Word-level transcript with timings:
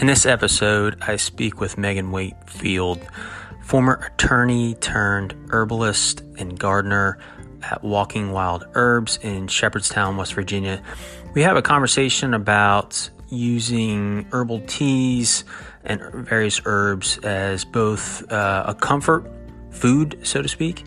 In 0.00 0.06
this 0.06 0.24
episode, 0.24 0.96
I 1.02 1.16
speak 1.16 1.60
with 1.60 1.76
Megan 1.76 2.10
Wakefield, 2.10 3.06
former 3.62 4.10
attorney 4.10 4.74
turned 4.76 5.34
herbalist 5.50 6.22
and 6.38 6.58
gardener 6.58 7.18
at 7.60 7.84
Walking 7.84 8.32
Wild 8.32 8.64
Herbs 8.72 9.18
in 9.18 9.46
Shepherdstown, 9.46 10.16
West 10.16 10.32
Virginia. 10.32 10.82
We 11.34 11.42
have 11.42 11.58
a 11.58 11.60
conversation 11.60 12.32
about 12.32 13.10
using 13.28 14.26
herbal 14.32 14.62
teas 14.66 15.44
and 15.84 16.00
various 16.14 16.62
herbs 16.64 17.18
as 17.18 17.66
both 17.66 18.32
uh, 18.32 18.64
a 18.68 18.74
comfort 18.74 19.30
food, 19.70 20.18
so 20.22 20.40
to 20.40 20.48
speak, 20.48 20.82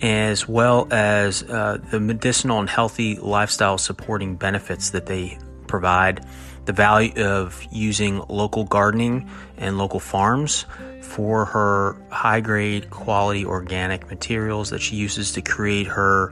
as 0.00 0.48
well 0.48 0.88
as 0.90 1.42
uh, 1.42 1.76
the 1.90 2.00
medicinal 2.00 2.60
and 2.60 2.70
healthy 2.70 3.16
lifestyle 3.16 3.76
supporting 3.76 4.36
benefits 4.36 4.88
that 4.88 5.04
they 5.04 5.36
provide 5.66 6.24
the 6.68 6.72
value 6.74 7.14
of 7.24 7.66
using 7.70 8.22
local 8.28 8.62
gardening 8.64 9.26
and 9.56 9.78
local 9.78 9.98
farms 9.98 10.66
for 11.00 11.46
her 11.46 11.96
high 12.10 12.42
grade 12.42 12.90
quality 12.90 13.42
organic 13.42 14.10
materials 14.10 14.68
that 14.68 14.78
she 14.78 14.94
uses 14.94 15.32
to 15.32 15.40
create 15.40 15.86
her 15.86 16.30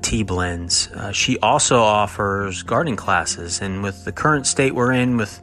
tea 0.00 0.22
blends. 0.22 0.88
Uh, 0.92 1.12
she 1.12 1.38
also 1.40 1.76
offers 1.76 2.62
gardening 2.62 2.96
classes, 2.96 3.60
and 3.60 3.82
with 3.82 4.06
the 4.06 4.12
current 4.12 4.46
state 4.46 4.74
we're 4.74 4.92
in 4.92 5.18
with 5.18 5.42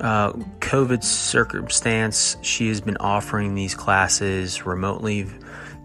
uh, 0.00 0.32
COVID 0.60 1.02
circumstance, 1.02 2.36
she 2.42 2.68
has 2.68 2.82
been 2.82 2.98
offering 2.98 3.54
these 3.54 3.74
classes 3.74 4.66
remotely. 4.66 5.26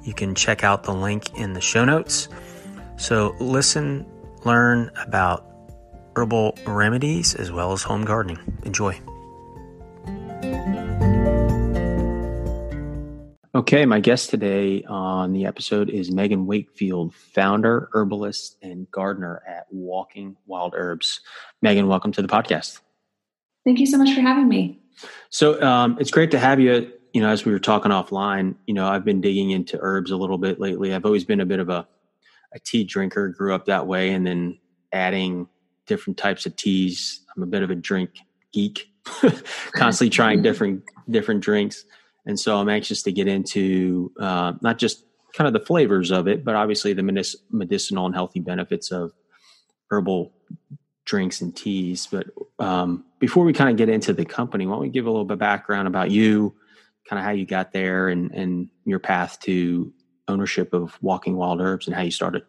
You 0.03 0.14
can 0.14 0.36
check 0.36 0.66
out 0.66 0.84
the 0.84 0.94
link 0.94 1.34
in 1.39 1.53
the 1.53 1.61
show 1.61 1.86
notes. 1.86 2.27
So, 2.98 3.38
listen, 3.39 4.05
learn 4.44 4.91
about 4.98 5.52
herbal 6.16 6.58
remedies 6.66 7.35
as 7.35 7.52
well 7.52 7.72
as 7.73 7.84
home 7.84 8.05
gardening. 8.05 8.40
Enjoy. 8.63 8.99
Okay, 13.56 13.86
my 13.86 14.00
guest 14.00 14.31
today 14.31 14.84
on 14.89 15.31
the 15.31 15.45
episode 15.45 15.91
is 15.91 16.11
Megan 16.11 16.47
Wakefield, 16.47 17.14
founder, 17.14 17.88
herbalist, 17.94 18.58
and 18.64 18.89
gardener 18.89 19.44
at 19.47 19.67
Walking 19.69 20.36
Wild 20.47 20.73
Herbs. 20.75 21.22
Megan, 21.61 21.88
welcome 21.88 22.11
to 22.14 22.23
the 22.23 22.28
podcast. 22.28 22.80
Thank 23.64 23.80
you 23.80 23.86
so 23.86 24.00
much 24.00 24.14
for 24.16 24.22
having 24.22 24.50
me. 24.50 24.81
So 25.30 25.61
um, 25.61 25.97
it's 26.00 26.09
great 26.09 26.31
to 26.31 26.39
have 26.39 26.59
you. 26.59 26.91
You 27.14 27.22
know, 27.22 27.30
as 27.30 27.45
we 27.45 27.52
were 27.52 27.59
talking 27.59 27.91
offline, 27.91 28.56
you 28.66 28.73
know, 28.73 28.88
I've 28.88 29.06
been 29.06 29.22
digging 29.22 29.52
into 29.52 29.78
herbs 29.80 30.09
a 30.09 30.17
little 30.17 30.39
bit 30.39 30.59
lately. 30.59 30.91
I've 30.91 31.06
always 31.06 31.23
been 31.23 31.39
a 31.39 31.45
bit 31.45 31.59
of 31.59 31.69
a, 31.69 31.88
a 32.56 32.59
tea 32.59 32.84
drinker, 32.84 33.30
grew 33.30 33.53
up 33.53 33.66
that 33.66 33.86
way, 33.86 34.09
and 34.09 34.25
then 34.25 34.58
adding 34.91 35.47
different 35.88 36.17
types 36.17 36.45
of 36.45 36.56
teas. 36.56 37.22
I'm 37.36 37.44
a 37.44 37.48
bit 37.48 37.64
of 37.64 37.70
a 37.70 37.76
drink 37.76 38.12
geek, 38.52 38.92
constantly 39.73 40.09
trying 40.09 40.42
different 40.42 40.84
different 41.09 41.42
drinks, 41.42 41.86
and 42.25 42.40
so 42.40 42.58
I'm 42.58 42.70
anxious 42.70 43.03
to 43.03 43.12
get 43.12 43.28
into 43.28 44.12
uh, 44.20 44.53
not 44.62 44.78
just 44.78 45.06
kind 45.34 45.48
of 45.48 45.53
the 45.53 45.66
flavors 45.66 46.12
of 46.12 46.28
it, 46.28 46.45
but 46.45 46.56
obviously 46.56 46.94
the 46.94 47.03
medicinal 47.52 48.06
and 48.06 48.16
healthy 48.16 48.40
benefits 48.40 48.92
of 48.92 49.12
herbal 49.90 50.31
drinks 51.06 51.42
and 51.42 51.56
teas. 51.56 52.08
But 52.09 52.28
um, 52.59 53.06
before 53.20 53.44
we 53.44 53.53
kind 53.53 53.70
of 53.70 53.78
get 53.78 53.90
into 53.90 54.14
the 54.14 54.25
company, 54.25 54.66
why 54.66 54.73
don't 54.73 54.81
we 54.81 54.90
give 54.90 55.06
a 55.06 55.09
little 55.09 55.25
bit 55.25 55.34
of 55.34 55.40
background 55.40 55.88
about 55.88 56.12
you, 56.12 56.56
kind 57.09 57.20
of 57.20 57.25
how 57.25 57.31
you 57.31 57.45
got 57.45 57.72
there, 57.72 58.09
and 58.09 58.31
and 58.31 58.70
your 58.86 59.00
path 59.00 59.40
to 59.42 59.92
ownership 60.28 60.73
of 60.73 60.97
Walking 61.02 61.36
Wild 61.36 61.59
Herbs 61.62 61.88
and 61.88 61.95
how 61.95 62.03
you 62.03 62.12
started. 62.12 62.44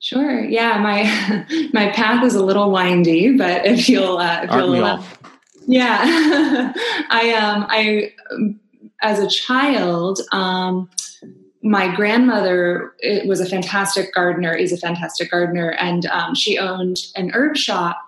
Sure. 0.00 0.40
Yeah, 0.44 0.78
my 0.78 1.66
my 1.72 1.90
path 1.90 2.24
is 2.24 2.34
a 2.34 2.44
little 2.44 2.70
windy, 2.70 3.36
but 3.36 3.66
if 3.66 3.88
you'll, 3.88 4.18
uh, 4.18 4.42
if 4.42 4.50
you'll 4.52 4.70
yeah, 5.66 6.00
I 7.10 7.34
um 7.34 7.66
I 7.68 8.12
as 9.02 9.18
a 9.20 9.28
child 9.28 10.20
um 10.32 10.88
my 11.62 11.94
grandmother 11.94 12.94
was 13.26 13.40
a 13.40 13.46
fantastic 13.46 14.14
gardener 14.14 14.54
is 14.54 14.72
a 14.72 14.76
fantastic 14.76 15.30
gardener 15.30 15.70
and 15.72 16.06
um, 16.06 16.34
she 16.34 16.56
owned 16.56 16.98
an 17.16 17.30
herb 17.34 17.56
shop 17.56 18.00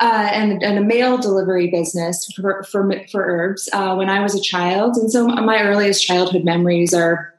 uh, 0.00 0.28
and, 0.32 0.62
and, 0.62 0.78
a 0.78 0.80
mail 0.80 1.18
delivery 1.18 1.68
business 1.68 2.32
for, 2.36 2.62
for, 2.62 2.88
for 3.10 3.24
herbs 3.24 3.68
uh, 3.72 3.96
when 3.96 4.08
I 4.08 4.22
was 4.22 4.32
a 4.32 4.40
child. 4.40 4.96
And 4.96 5.10
so 5.10 5.26
my 5.26 5.60
earliest 5.60 6.06
childhood 6.06 6.44
memories 6.44 6.94
are 6.94 7.34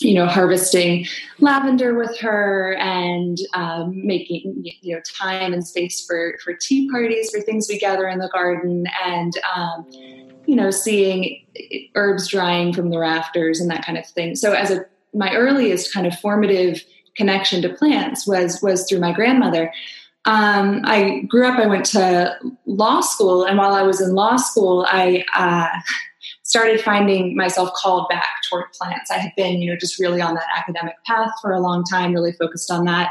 you 0.00 0.14
know, 0.14 0.26
harvesting 0.26 1.06
lavender 1.40 1.94
with 1.94 2.18
her 2.18 2.74
and 2.74 3.38
um, 3.54 4.06
making 4.06 4.62
you 4.80 4.94
know 4.94 5.00
time 5.02 5.52
and 5.52 5.66
space 5.66 6.04
for 6.04 6.38
for 6.42 6.54
tea 6.54 6.90
parties 6.90 7.30
for 7.30 7.40
things 7.40 7.66
we 7.68 7.78
gather 7.78 8.08
in 8.08 8.18
the 8.18 8.28
garden 8.28 8.86
and 9.04 9.32
um, 9.54 9.86
you 10.46 10.56
know 10.56 10.70
seeing 10.70 11.44
herbs 11.94 12.28
drying 12.28 12.72
from 12.72 12.90
the 12.90 12.98
rafters 12.98 13.60
and 13.60 13.70
that 13.70 13.84
kind 13.84 13.98
of 13.98 14.06
thing. 14.06 14.34
So 14.34 14.52
as 14.52 14.70
a 14.70 14.84
my 15.14 15.34
earliest 15.34 15.92
kind 15.92 16.06
of 16.06 16.18
formative 16.18 16.84
connection 17.16 17.62
to 17.62 17.68
plants 17.70 18.26
was 18.26 18.60
was 18.62 18.88
through 18.88 19.00
my 19.00 19.12
grandmother. 19.12 19.72
Um, 20.26 20.80
I 20.84 21.20
grew 21.28 21.46
up. 21.46 21.58
I 21.58 21.66
went 21.66 21.84
to 21.86 22.36
law 22.66 23.00
school, 23.00 23.44
and 23.44 23.58
while 23.58 23.74
I 23.74 23.82
was 23.82 24.00
in 24.00 24.14
law 24.14 24.36
school, 24.36 24.84
I 24.88 25.24
uh, 25.36 25.68
started 26.42 26.80
finding 26.80 27.36
myself 27.36 27.70
called 27.74 28.08
back 28.08 28.42
toward 28.48 28.72
plants. 28.72 29.10
I 29.10 29.18
had 29.18 29.32
been, 29.36 29.60
you 29.60 29.70
know, 29.70 29.76
just 29.76 29.98
really 29.98 30.20
on 30.20 30.34
that 30.34 30.46
academic 30.56 30.94
path 31.04 31.30
for 31.40 31.52
a 31.52 31.60
long 31.60 31.84
time, 31.84 32.12
really 32.12 32.32
focused 32.32 32.70
on 32.70 32.84
that. 32.84 33.10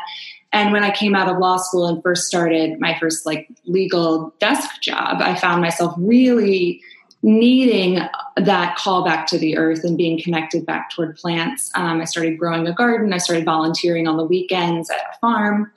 And 0.51 0.71
when 0.71 0.83
I 0.83 0.91
came 0.91 1.15
out 1.15 1.27
of 1.27 1.37
law 1.37 1.57
school 1.57 1.85
and 1.85 2.01
first 2.01 2.27
started 2.27 2.79
my 2.79 2.97
first 2.97 3.25
like 3.25 3.49
legal 3.65 4.33
desk 4.39 4.81
job, 4.81 5.17
I 5.21 5.35
found 5.35 5.61
myself 5.61 5.93
really 5.97 6.81
needing 7.23 7.99
that 8.37 8.77
call 8.77 9.03
back 9.03 9.25
to 9.27 9.37
the 9.37 9.57
earth 9.57 9.83
and 9.83 9.97
being 9.97 10.21
connected 10.21 10.65
back 10.65 10.91
toward 10.91 11.17
plants. 11.17 11.71
Um, 11.75 11.99
I 11.99 12.05
started 12.05 12.37
growing 12.37 12.67
a 12.67 12.73
garden. 12.73 13.13
I 13.13 13.17
started 13.17 13.43
volunteering 13.43 14.07
on 14.07 14.15
the 14.15 14.23
weekends 14.23 14.89
at 14.89 14.97
a 14.97 15.19
farm. 15.19 15.71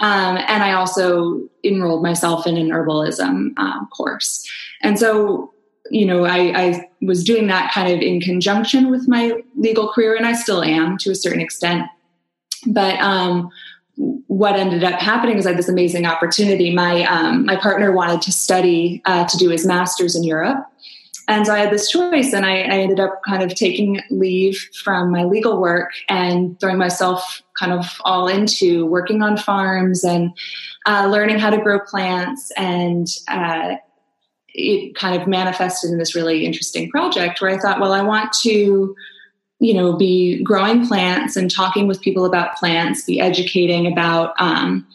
Um, 0.00 0.36
and 0.36 0.62
I 0.62 0.72
also 0.72 1.48
enrolled 1.62 2.02
myself 2.02 2.46
in 2.46 2.56
an 2.56 2.70
herbalism 2.70 3.56
um, 3.58 3.88
course. 3.96 4.44
And 4.82 4.98
so 4.98 5.54
you 5.90 6.06
know, 6.06 6.24
I, 6.24 6.38
I, 6.56 6.90
was 7.02 7.24
doing 7.24 7.46
that 7.48 7.72
kind 7.72 7.92
of 7.92 8.00
in 8.00 8.20
conjunction 8.20 8.90
with 8.90 9.08
my 9.08 9.42
legal 9.56 9.88
career, 9.92 10.14
and 10.14 10.26
I 10.26 10.34
still 10.34 10.62
am 10.62 10.98
to 10.98 11.10
a 11.10 11.14
certain 11.14 11.40
extent. 11.40 11.86
But 12.66 12.98
um, 13.00 13.50
what 13.96 14.56
ended 14.56 14.84
up 14.84 15.00
happening 15.00 15.38
is 15.38 15.46
I 15.46 15.50
had 15.50 15.58
this 15.58 15.68
amazing 15.68 16.06
opportunity. 16.06 16.74
My 16.74 17.04
um, 17.04 17.44
my 17.44 17.56
partner 17.56 17.92
wanted 17.92 18.22
to 18.22 18.32
study 18.32 19.02
uh, 19.04 19.26
to 19.26 19.36
do 19.36 19.48
his 19.48 19.66
master's 19.66 20.14
in 20.14 20.24
Europe, 20.24 20.64
and 21.30 21.46
so 21.46 21.54
I 21.54 21.58
had 21.58 21.72
this 21.72 21.90
choice, 21.90 22.32
and 22.32 22.44
I, 22.44 22.58
I, 22.58 22.78
ended 22.78 22.98
up 22.98 23.20
kind 23.26 23.42
of 23.42 23.54
taking 23.54 24.00
leave 24.10 24.58
from 24.82 25.10
my 25.10 25.24
legal 25.24 25.60
work 25.60 25.92
and 26.08 26.58
throwing 26.58 26.78
myself 26.78 27.42
kind 27.58 27.72
of 27.72 28.00
all 28.04 28.26
into 28.26 28.86
working 28.86 29.22
on 29.22 29.36
farms 29.36 30.02
and 30.02 30.32
uh, 30.86 31.06
learning 31.06 31.38
how 31.38 31.50
to 31.50 31.58
grow 31.58 31.78
plants 31.78 32.50
and 32.56 33.06
uh, 33.28 33.76
it 34.54 34.94
kind 34.94 35.20
of 35.20 35.28
manifested 35.28 35.90
in 35.90 35.98
this 35.98 36.14
really 36.14 36.44
interesting 36.44 36.90
project 36.90 37.40
where 37.40 37.50
I 37.50 37.58
thought, 37.58 37.80
well, 37.80 37.92
I 37.92 38.02
want 38.02 38.32
to, 38.42 38.94
you 39.60 39.74
know, 39.74 39.96
be 39.96 40.42
growing 40.42 40.86
plants 40.86 41.36
and 41.36 41.50
talking 41.50 41.86
with 41.86 42.00
people 42.00 42.24
about 42.24 42.56
plants, 42.56 43.04
be 43.04 43.20
educating 43.20 43.90
about 43.90 44.34
um, 44.38 44.86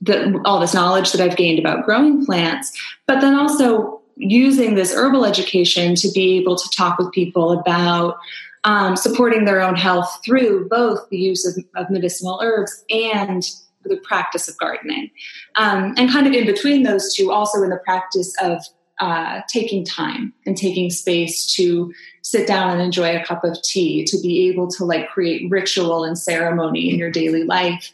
the, 0.00 0.40
all 0.44 0.60
this 0.60 0.74
knowledge 0.74 1.12
that 1.12 1.20
I've 1.20 1.36
gained 1.36 1.58
about 1.58 1.84
growing 1.84 2.24
plants, 2.24 2.78
but 3.06 3.20
then 3.20 3.34
also 3.34 4.00
using 4.16 4.74
this 4.74 4.94
herbal 4.94 5.24
education 5.24 5.94
to 5.96 6.10
be 6.12 6.38
able 6.38 6.56
to 6.56 6.68
talk 6.70 6.98
with 6.98 7.10
people 7.12 7.52
about 7.52 8.18
um, 8.64 8.96
supporting 8.96 9.44
their 9.44 9.62
own 9.62 9.74
health 9.74 10.20
through 10.24 10.68
both 10.68 11.08
the 11.08 11.16
use 11.16 11.46
of, 11.46 11.64
of 11.76 11.90
medicinal 11.90 12.40
herbs 12.42 12.84
and 12.90 13.42
the 13.84 13.96
practice 13.98 14.48
of 14.48 14.58
gardening. 14.58 15.10
Um, 15.56 15.94
and 15.96 16.10
kind 16.10 16.26
of 16.26 16.34
in 16.34 16.44
between 16.44 16.82
those 16.82 17.14
two, 17.14 17.32
also 17.32 17.62
in 17.62 17.70
the 17.70 17.78
practice 17.78 18.34
of 18.42 18.62
uh, 19.00 19.40
taking 19.48 19.84
time 19.84 20.32
and 20.44 20.56
taking 20.56 20.90
space 20.90 21.52
to 21.54 21.92
sit 22.22 22.46
down 22.46 22.72
and 22.72 22.82
enjoy 22.82 23.16
a 23.16 23.24
cup 23.24 23.42
of 23.44 23.60
tea 23.62 24.04
to 24.04 24.20
be 24.20 24.48
able 24.48 24.68
to 24.68 24.84
like 24.84 25.08
create 25.08 25.50
ritual 25.50 26.04
and 26.04 26.18
ceremony 26.18 26.90
in 26.90 26.98
your 26.98 27.10
daily 27.10 27.42
life 27.42 27.90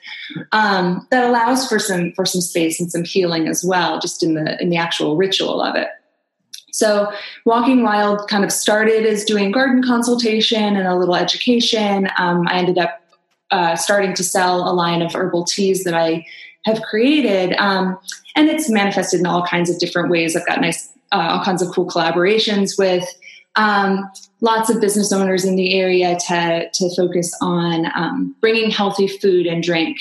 um, 0.50 1.06
that 1.10 1.24
allows 1.24 1.68
for 1.68 1.78
some 1.78 2.12
for 2.12 2.26
some 2.26 2.40
space 2.40 2.80
and 2.80 2.90
some 2.90 3.04
healing 3.04 3.46
as 3.46 3.64
well 3.64 4.00
just 4.00 4.22
in 4.22 4.34
the 4.34 4.60
in 4.60 4.68
the 4.68 4.76
actual 4.76 5.16
ritual 5.16 5.62
of 5.62 5.76
it. 5.76 5.88
So 6.72 7.10
walking 7.44 7.82
wild 7.84 8.28
kind 8.28 8.44
of 8.44 8.52
started 8.52 9.06
as 9.06 9.24
doing 9.24 9.52
garden 9.52 9.82
consultation 9.82 10.76
and 10.76 10.86
a 10.86 10.96
little 10.96 11.16
education. 11.16 12.08
Um, 12.18 12.46
i 12.48 12.58
ended 12.58 12.78
up 12.78 13.00
uh, 13.52 13.76
starting 13.76 14.12
to 14.12 14.24
sell 14.24 14.68
a 14.68 14.74
line 14.74 15.02
of 15.02 15.14
herbal 15.14 15.44
teas 15.44 15.84
that 15.84 15.94
i 15.94 16.26
have 16.64 16.82
created 16.82 17.52
um, 17.58 17.96
and 18.36 18.48
it's 18.48 18.68
manifested 18.68 19.20
in 19.20 19.26
all 19.26 19.44
kinds 19.44 19.70
of 19.70 19.78
different 19.78 20.10
ways. 20.10 20.36
I've 20.36 20.46
got 20.46 20.60
nice 20.60 20.92
uh, 21.12 21.28
all 21.30 21.44
kinds 21.44 21.62
of 21.62 21.70
cool 21.72 21.86
collaborations 21.86 22.78
with 22.78 23.04
um, 23.56 24.10
lots 24.40 24.68
of 24.70 24.80
business 24.80 25.12
owners 25.12 25.44
in 25.44 25.56
the 25.56 25.78
area 25.78 26.16
to, 26.28 26.68
to 26.72 26.94
focus 26.94 27.34
on 27.40 27.86
um, 27.94 28.34
bringing 28.40 28.70
healthy 28.70 29.08
food 29.08 29.46
and 29.46 29.62
drink 29.62 29.98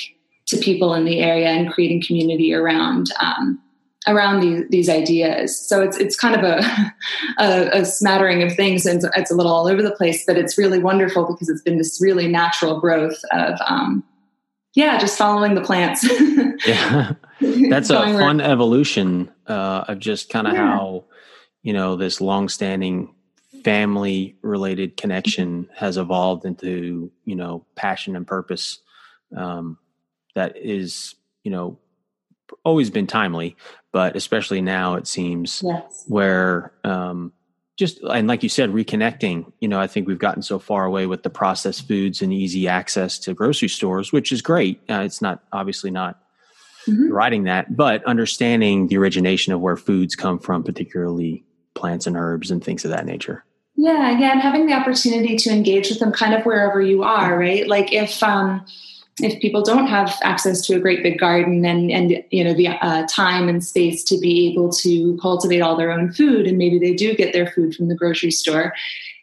to 0.48 0.58
people 0.58 0.94
in 0.94 1.06
the 1.06 1.20
area 1.20 1.48
and 1.48 1.72
creating 1.72 2.04
community 2.06 2.54
around 2.54 3.12
um, 3.22 3.60
around 4.08 4.42
these, 4.42 4.64
these 4.70 4.90
ideas. 4.90 5.58
So 5.58 5.82
it's 5.82 5.98
it's 5.98 6.16
kind 6.16 6.36
of 6.36 6.44
a, 6.44 6.94
a, 7.40 7.82
a 7.82 7.86
smattering 7.86 8.44
of 8.44 8.54
things, 8.56 8.86
and 8.86 9.04
it's 9.16 9.32
a 9.32 9.36
little 9.36 9.52
all 9.52 9.68
over 9.68 9.82
the 9.82 9.92
place. 9.92 10.24
But 10.26 10.38
it's 10.38 10.58
really 10.58 10.80
wonderful 10.80 11.26
because 11.26 11.50
it's 11.50 11.62
been 11.62 11.78
this 11.78 12.00
really 12.02 12.28
natural 12.28 12.80
growth 12.80 13.20
of, 13.32 13.60
um, 13.68 14.04
yeah, 14.74 14.98
just 15.00 15.18
following 15.18 15.56
the 15.56 15.62
plants. 15.62 16.08
yeah, 16.68 17.14
that's 17.70 17.90
a 17.90 17.96
fun 17.96 18.38
where, 18.38 18.42
evolution 18.42 19.32
uh, 19.48 19.86
of 19.88 20.00
just 20.00 20.30
kind 20.30 20.48
of 20.48 20.54
yeah. 20.54 20.72
how 20.72 21.04
you 21.64 21.74
know 21.74 21.96
this 21.96 22.22
long-standing 22.22 23.14
family 23.64 24.36
related 24.42 24.96
connection 24.96 25.68
has 25.76 25.98
evolved 25.98 26.46
into 26.46 27.12
you 27.26 27.36
know 27.36 27.66
passion 27.76 28.16
and 28.16 28.28
purpose 28.28 28.80
um, 29.36 29.78
that 30.36 30.56
is 30.58 31.16
you 31.44 31.52
know 31.52 31.78
always 32.64 32.90
been 32.90 33.08
timely, 33.08 33.56
but 33.92 34.16
especially 34.16 34.62
now 34.62 34.96
it 34.96 35.08
seems 35.08 35.62
yes. 35.66 36.06
where 36.08 36.74
um, 36.84 37.32
just 37.78 38.00
and 38.02 38.28
like 38.28 38.44
you 38.44 38.50
said, 38.50 38.70
reconnecting. 38.70 39.52
You 39.60 39.68
know, 39.68 39.80
I 39.80 39.88
think 39.88 40.08
we've 40.08 40.20
gotten 40.20 40.42
so 40.42 40.60
far 40.60 40.86
away 40.86 41.08
with 41.08 41.24
the 41.24 41.30
processed 41.30 41.88
foods 41.88 42.22
and 42.22 42.32
easy 42.32 42.68
access 42.68 43.20
to 43.20 43.34
grocery 43.34 43.70
stores, 43.70 44.12
which 44.12 44.32
is 44.32 44.42
great. 44.42 44.80
Uh, 44.90 45.02
it's 45.06 45.22
not 45.22 45.44
obviously 45.52 45.92
not 45.92 46.20
mm-hmm. 46.88 47.12
writing 47.12 47.44
that, 47.44 47.76
but 47.76 48.04
understanding 48.06 48.88
the 48.88 48.98
origination 48.98 49.54
of 49.54 49.62
where 49.62 49.78
foods 49.78 50.16
come 50.16 50.40
from, 50.40 50.64
particularly 50.64 51.44
plants 51.74 52.08
and 52.08 52.16
herbs 52.16 52.52
and 52.52 52.64
things 52.64 52.86
of 52.86 52.92
that 52.92 53.06
nature. 53.06 53.44
Yeah, 53.76 54.18
yeah, 54.18 54.32
and 54.32 54.42
having 54.42 54.68
the 54.68 54.74
opportunity 54.74 55.36
to 55.36 55.50
engage 55.50 55.90
with 55.90 56.00
them 56.00 56.12
kind 56.12 56.34
of 56.34 56.46
wherever 56.46 56.82
you 56.82 57.04
are, 57.04 57.38
right? 57.38 57.68
Like 57.68 57.92
if 57.92 58.24
um 58.24 58.66
if 59.22 59.40
people 59.42 59.62
don't 59.62 59.88
have 59.88 60.18
access 60.24 60.62
to 60.66 60.76
a 60.76 60.80
great 60.80 61.02
big 61.02 61.18
garden 61.20 61.66
and 61.66 61.90
and 61.92 62.24
you 62.32 62.44
know 62.44 62.54
the 62.54 62.68
uh, 62.68 63.06
time 63.08 63.48
and 63.48 63.64
space 63.64 64.04
to 64.04 64.20
be 64.20 64.52
able 64.52 64.70
to 64.70 65.18
cultivate 65.22 65.62
all 65.62 65.78
their 65.78 65.92
own 65.92 66.12
food 66.12 66.46
and 66.46 66.58
maybe 66.58 66.78
they 66.80 66.94
do 66.94 67.16
get 67.16 67.32
their 67.32 67.50
food 67.52 67.74
from 67.74 67.88
the 67.88 67.96
grocery 67.96 68.32
store 68.32 68.74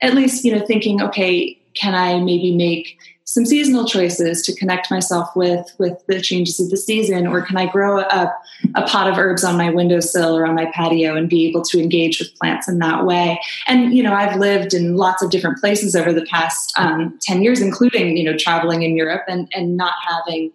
at 0.01 0.15
least 0.15 0.45
you 0.45 0.57
know 0.57 0.65
thinking 0.65 1.03
okay 1.03 1.59
can 1.75 1.95
i 1.95 2.19
maybe 2.19 2.55
make 2.55 2.99
some 3.33 3.47
seasonal 3.47 3.87
choices 3.87 4.43
to 4.43 4.55
connect 4.55 4.91
myself 4.91 5.35
with 5.35 5.75
with 5.79 6.05
the 6.07 6.21
changes 6.21 6.61
of 6.61 6.69
the 6.69 6.77
season? 6.77 7.27
Or 7.27 7.41
can 7.41 7.57
i 7.57 7.67
grow 7.67 8.01
a, 8.01 8.35
a 8.75 8.83
pot 8.87 9.11
of 9.11 9.17
herbs 9.17 9.43
on 9.43 9.57
my 9.57 9.71
windowsill 9.71 10.37
or 10.37 10.47
on 10.47 10.55
my 10.55 10.71
patio 10.75 11.17
and 11.17 11.31
be 11.31 11.49
able 11.49 11.63
to 11.63 11.81
engage 11.81 12.19
with 12.19 12.35
plants 12.35 12.69
in 12.69 12.79
that 12.81 13.07
way? 13.07 13.41
And 13.67 13.95
you 13.95 14.03
know 14.03 14.13
i've 14.13 14.39
lived 14.39 14.75
in 14.75 14.97
lots 14.97 15.23
of 15.23 15.31
different 15.31 15.59
places 15.59 15.97
over 15.97 16.13
the 16.13 16.27
past 16.27 16.73
um, 16.79 17.19
10 17.23 17.43
years 17.43 17.61
including 17.61 18.17
you 18.17 18.25
know 18.25 18.37
traveling 18.37 18.83
in 18.83 18.97
europe 18.97 19.25
and 19.29 19.49
and 19.55 19.77
not 19.77 19.95
having 20.07 20.53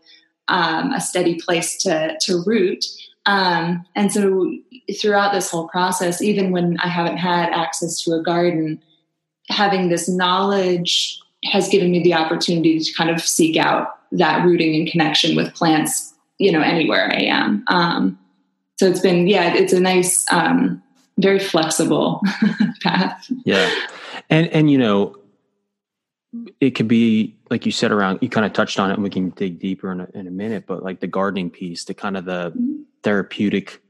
um, 0.48 0.94
a 0.94 1.02
steady 1.02 1.36
place 1.42 1.78
to 1.84 2.16
to 2.22 2.44
root. 2.46 2.86
Um, 3.26 3.86
and 3.94 4.14
so 4.14 4.54
throughout 5.02 5.34
this 5.34 5.50
whole 5.50 5.68
process 5.68 6.22
even 6.22 6.52
when 6.52 6.78
i 6.80 6.88
haven't 6.88 7.18
had 7.18 7.50
access 7.50 8.02
to 8.04 8.14
a 8.14 8.24
garden 8.24 8.82
having 9.50 9.90
this 9.90 10.10
knowledge 10.10 11.20
has 11.46 11.70
given 11.70 11.92
me 11.92 12.04
the 12.04 12.14
opportunity 12.14 12.80
to 12.80 12.94
kind 12.94 13.10
of 13.10 13.22
seek 13.22 13.58
out 13.58 13.90
that 14.12 14.46
rooting 14.46 14.76
and 14.76 14.90
connection 14.90 15.36
with 15.36 15.54
plants, 15.54 16.14
you 16.38 16.52
know, 16.52 16.62
anywhere 16.62 17.12
I 17.12 17.22
am. 17.22 17.64
Um, 17.68 18.20
so 18.78 18.88
it's 18.88 19.00
been, 19.00 19.28
yeah, 19.28 19.54
it's 19.54 19.74
a 19.74 19.80
nice, 19.80 20.26
um, 20.32 20.82
very 21.18 21.40
flexible 21.40 22.22
path. 22.84 23.30
Yeah. 23.46 23.70
And, 24.30 24.48
and, 24.50 24.70
you 24.70 24.78
know, 24.78 25.16
it 26.60 26.72
could 26.72 26.88
be, 26.88 27.36
like 27.50 27.66
you 27.66 27.72
said, 27.72 27.92
around, 27.92 28.20
you 28.22 28.30
kind 28.30 28.46
of 28.46 28.54
touched 28.54 28.80
on 28.80 28.92
it 28.92 28.96
and 28.96 29.04
we 29.04 29.10
can 29.10 29.30
dig 29.32 29.60
deeper 29.60 29.92
in 29.92 30.02
a, 30.02 30.08
in 30.14 30.28
a 30.28 30.32
minute, 30.32 30.66
but 30.68 30.84
like 30.84 31.00
the 31.00 31.08
gardening 31.08 31.50
piece, 31.50 31.86
the 31.86 31.94
kind 31.94 32.18
of 32.18 32.26
the 32.26 32.52
mm-hmm. 32.52 32.82
therapeutic, 33.04 33.82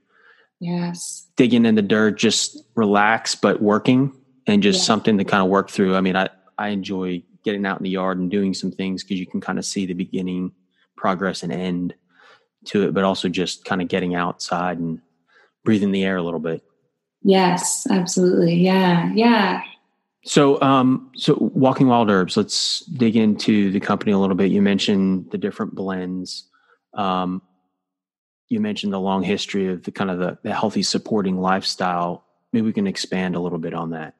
yes, 0.60 1.27
digging 1.36 1.65
in 1.65 1.75
the 1.75 1.81
dirt, 1.81 2.18
just 2.18 2.63
relax, 2.75 3.36
but 3.36 3.62
working 3.62 4.13
and 4.48 4.64
just 4.64 4.86
something 4.86 5.18
to 5.18 5.26
kind 5.26 5.44
of 5.44 5.50
work 5.50 5.70
through. 5.70 5.96
I 5.96 6.02
mean, 6.02 6.16
I, 6.16 6.30
I 6.58 6.70
enjoy 6.70 7.22
getting 7.44 7.66
out 7.66 7.78
in 7.78 7.84
the 7.84 7.90
yard 7.90 8.18
and 8.18 8.32
doing 8.32 8.54
some 8.54 8.72
things 8.72 9.04
because 9.04 9.20
you 9.20 9.28
can 9.28 9.42
kind 9.42 9.60
of 9.60 9.66
see 9.66 9.86
the 9.86 9.94
beginning, 9.94 10.54
progress, 10.96 11.44
and 11.44 11.52
end 11.52 11.94
to 12.66 12.88
it, 12.88 12.94
but 12.94 13.04
also 13.04 13.30
just 13.30 13.66
kind 13.66 13.82
of 13.82 13.88
getting 13.88 14.16
outside 14.16 14.80
and 14.80 15.00
breathing 15.64 15.92
the 15.92 16.04
air 16.04 16.18
a 16.18 16.24
little 16.24 16.40
bit. 16.40 16.64
Yes, 17.24 17.86
absolutely. 17.90 18.56
Yeah, 18.56 19.12
yeah. 19.14 19.62
So, 20.24 20.62
um, 20.62 21.12
so 21.16 21.38
walking 21.40 21.88
wild 21.88 22.10
herbs. 22.10 22.36
Let's 22.36 22.82
dig 22.86 23.16
into 23.16 23.72
the 23.72 23.80
company 23.80 24.12
a 24.12 24.18
little 24.18 24.36
bit. 24.36 24.52
You 24.52 24.62
mentioned 24.62 25.32
the 25.32 25.38
different 25.38 25.76
blends. 25.76 26.50
Um, 26.94 27.42
you 28.50 28.60
mentioned 28.60 28.94
the 28.94 29.00
long 29.00 29.24
history 29.24 29.68
of 29.68 29.84
the 29.84 29.92
kind 29.92 30.10
of 30.10 30.20
the, 30.20 30.38
the 30.44 30.54
healthy 30.54 30.84
supporting 30.84 31.40
lifestyle. 31.40 32.26
Maybe 32.54 32.66
we 32.66 32.74
can 32.74 32.88
expand 32.88 33.36
a 33.36 33.40
little 33.40 33.60
bit 33.60 33.74
on 33.74 33.92
that. 33.92 34.16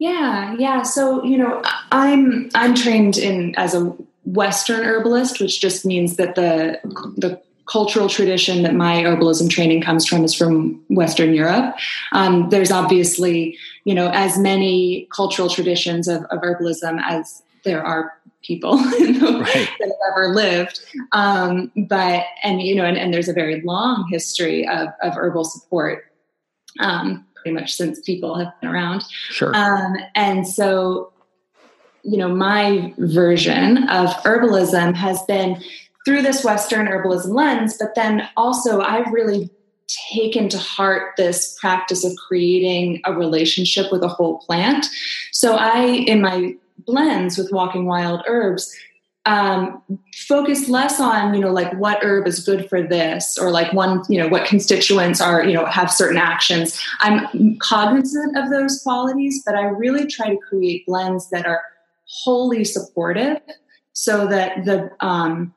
Yeah, 0.00 0.56
yeah. 0.58 0.82
So 0.82 1.22
you 1.22 1.38
know, 1.38 1.62
I'm 1.92 2.50
I'm 2.54 2.74
trained 2.74 3.18
in 3.18 3.54
as 3.56 3.74
a 3.74 3.94
Western 4.24 4.82
herbalist, 4.82 5.40
which 5.40 5.60
just 5.60 5.84
means 5.84 6.16
that 6.16 6.34
the 6.34 6.80
the 7.16 7.40
cultural 7.70 8.08
tradition 8.08 8.62
that 8.62 8.74
my 8.74 8.96
herbalism 8.96 9.48
training 9.48 9.80
comes 9.82 10.06
from 10.06 10.24
is 10.24 10.34
from 10.34 10.82
Western 10.88 11.34
Europe. 11.34 11.76
Um, 12.12 12.48
there's 12.48 12.72
obviously, 12.72 13.56
you 13.84 13.94
know, 13.94 14.10
as 14.12 14.36
many 14.38 15.06
cultural 15.14 15.48
traditions 15.48 16.08
of, 16.08 16.24
of 16.24 16.40
herbalism 16.40 17.00
as 17.04 17.42
there 17.64 17.84
are 17.84 18.12
people 18.42 18.76
right. 18.78 19.68
that 19.78 19.80
have 19.80 20.12
ever 20.12 20.34
lived. 20.34 20.80
Um, 21.12 21.70
but, 21.76 22.24
and, 22.42 22.60
you 22.60 22.74
know, 22.74 22.84
and, 22.84 22.96
and, 22.96 23.14
there's 23.14 23.28
a 23.28 23.32
very 23.32 23.60
long 23.60 24.08
history 24.10 24.66
of, 24.66 24.88
of 25.02 25.14
herbal 25.14 25.44
support. 25.44 26.06
Um, 26.80 27.26
pretty 27.42 27.54
much 27.54 27.74
since 27.74 28.00
people 28.00 28.38
have 28.38 28.52
been 28.60 28.70
around. 28.70 29.02
Sure. 29.28 29.54
Um, 29.54 29.96
and 30.14 30.46
so, 30.46 31.12
you 32.02 32.16
know, 32.16 32.28
my 32.28 32.94
version 32.98 33.88
of 33.88 34.08
herbalism 34.22 34.94
has 34.94 35.22
been 35.24 35.62
through 36.04 36.22
this 36.22 36.44
Western 36.44 36.86
herbalism 36.86 37.34
lens, 37.34 37.76
but 37.78 37.94
then 37.94 38.28
also 38.36 38.80
I've 38.80 39.10
really 39.12 39.50
taken 40.12 40.48
to 40.48 40.58
heart 40.58 41.14
this 41.16 41.56
practice 41.60 42.04
of 42.04 42.12
creating 42.16 43.02
a 43.04 43.12
relationship 43.12 43.90
with 43.90 44.02
a 44.02 44.08
whole 44.08 44.38
plant. 44.38 44.86
So 45.32 45.56
I, 45.56 45.84
in 45.84 46.22
my 46.22 46.54
blends 46.78 47.36
with 47.36 47.52
Walking 47.52 47.86
Wild 47.86 48.22
Herbs, 48.26 48.74
um, 49.30 49.80
focus 50.26 50.68
less 50.68 50.98
on 50.98 51.34
you 51.34 51.40
know 51.40 51.52
like 51.52 51.72
what 51.74 52.02
herb 52.02 52.26
is 52.26 52.40
good 52.40 52.68
for 52.68 52.82
this 52.82 53.38
or 53.38 53.52
like 53.52 53.72
one 53.72 54.02
you 54.08 54.18
know 54.18 54.26
what 54.26 54.44
constituents 54.44 55.20
are 55.20 55.44
you 55.44 55.54
know 55.54 55.64
have 55.66 55.90
certain 55.90 56.18
actions. 56.18 56.80
I'm 56.98 57.56
cognizant 57.58 58.36
of 58.36 58.50
those 58.50 58.82
qualities 58.82 59.42
but 59.46 59.54
i 59.54 59.62
really 59.62 60.06
try 60.06 60.30
to 60.30 60.36
create 60.36 60.84
blends 60.86 61.30
that 61.30 61.46
are 61.46 61.62
wholly 62.06 62.64
supportive 62.64 63.40
so 63.92 64.26
that 64.26 64.64
the 64.64 64.90
um, 65.00 65.54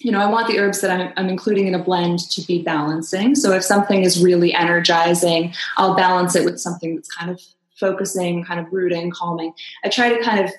you 0.00 0.12
know 0.12 0.20
i 0.20 0.26
want 0.26 0.46
the 0.48 0.58
herbs 0.58 0.82
that 0.82 0.90
I'm, 0.90 1.12
I'm 1.16 1.28
including 1.30 1.66
in 1.66 1.74
a 1.74 1.82
blend 1.82 2.18
to 2.30 2.42
be 2.42 2.62
balancing. 2.62 3.34
So 3.34 3.52
if 3.52 3.62
something 3.64 4.04
is 4.04 4.22
really 4.22 4.52
energizing 4.52 5.54
i'll 5.78 5.96
balance 5.96 6.36
it 6.36 6.44
with 6.44 6.60
something 6.60 6.96
that's 6.96 7.12
kind 7.14 7.30
of 7.30 7.40
focusing 7.78 8.44
kind 8.44 8.58
of 8.60 8.72
rooting 8.72 9.10
calming. 9.10 9.52
I 9.84 9.88
try 9.88 10.14
to 10.14 10.22
kind 10.22 10.44
of 10.44 10.50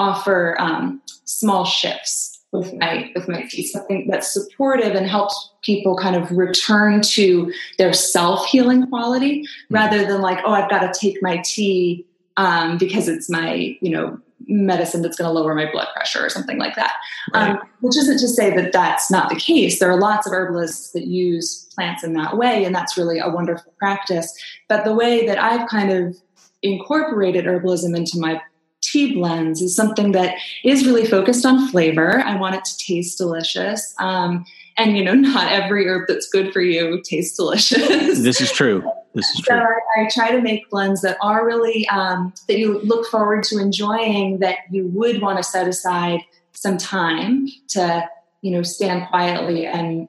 offer 0.00 0.56
um, 0.58 1.02
small 1.24 1.64
shifts 1.64 2.40
with 2.52 2.72
my 2.74 3.12
with 3.14 3.28
my 3.28 3.42
tea, 3.42 3.66
something 3.66 4.08
that's 4.08 4.32
supportive 4.32 4.94
and 4.94 5.06
helps 5.06 5.52
people 5.62 5.96
kind 5.96 6.16
of 6.16 6.30
return 6.32 7.00
to 7.02 7.52
their 7.78 7.92
self 7.92 8.46
healing 8.46 8.86
quality 8.88 9.42
mm-hmm. 9.42 9.74
rather 9.74 10.04
than 10.06 10.20
like, 10.20 10.38
oh, 10.44 10.52
I've 10.52 10.70
got 10.70 10.92
to 10.92 10.98
take 10.98 11.18
my 11.22 11.42
tea 11.44 12.04
um, 12.36 12.78
because 12.78 13.08
it's 13.08 13.30
my 13.30 13.76
you 13.80 13.90
know 13.90 14.18
medicine 14.46 15.02
that's 15.02 15.16
going 15.16 15.28
to 15.28 15.38
lower 15.38 15.54
my 15.54 15.70
blood 15.70 15.86
pressure 15.94 16.24
or 16.24 16.30
something 16.30 16.58
like 16.58 16.74
that. 16.74 16.94
Right. 17.32 17.50
Um, 17.50 17.58
which 17.82 17.96
isn't 17.96 18.18
to 18.18 18.28
say 18.28 18.54
that 18.56 18.72
that's 18.72 19.10
not 19.10 19.28
the 19.28 19.36
case. 19.36 19.78
There 19.78 19.90
are 19.90 20.00
lots 20.00 20.26
of 20.26 20.32
herbalists 20.32 20.92
that 20.92 21.06
use 21.06 21.68
plants 21.74 22.02
in 22.02 22.14
that 22.14 22.36
way, 22.36 22.64
and 22.64 22.74
that's 22.74 22.96
really 22.96 23.18
a 23.20 23.28
wonderful 23.28 23.72
practice. 23.78 24.32
But 24.68 24.84
the 24.84 24.94
way 24.94 25.26
that 25.26 25.38
I've 25.38 25.68
kind 25.68 25.92
of 25.92 26.16
incorporated 26.62 27.44
herbalism 27.44 27.96
into 27.96 28.18
my 28.18 28.40
tea 28.80 29.14
blends 29.14 29.60
is 29.60 29.74
something 29.74 30.12
that 30.12 30.36
is 30.64 30.86
really 30.86 31.06
focused 31.06 31.44
on 31.44 31.68
flavor. 31.68 32.20
I 32.20 32.36
want 32.36 32.54
it 32.54 32.64
to 32.64 32.78
taste 32.78 33.18
delicious. 33.18 33.94
Um, 33.98 34.44
and 34.76 34.96
you 34.96 35.04
know, 35.04 35.14
not 35.14 35.52
every 35.52 35.86
herb 35.86 36.08
that's 36.08 36.28
good 36.28 36.52
for 36.52 36.60
you 36.60 37.00
tastes 37.04 37.36
delicious. 37.36 38.20
This 38.20 38.40
is 38.40 38.52
true. 38.52 38.82
This 39.12 39.28
is 39.30 39.40
true. 39.40 39.56
So 39.56 39.64
I, 39.96 40.02
I 40.02 40.08
try 40.08 40.30
to 40.30 40.40
make 40.40 40.70
blends 40.70 41.00
that 41.00 41.16
are 41.20 41.44
really 41.44 41.84
um, 41.88 42.32
that 42.46 42.60
you 42.60 42.78
look 42.82 43.08
forward 43.08 43.42
to 43.42 43.58
enjoying. 43.58 44.38
That 44.38 44.58
you 44.70 44.86
would 44.94 45.20
want 45.20 45.38
to 45.38 45.42
set 45.42 45.66
aside 45.66 46.20
some 46.52 46.78
time 46.78 47.48
to, 47.70 48.08
you 48.42 48.52
know, 48.52 48.62
stand 48.62 49.08
quietly 49.08 49.66
and 49.66 50.06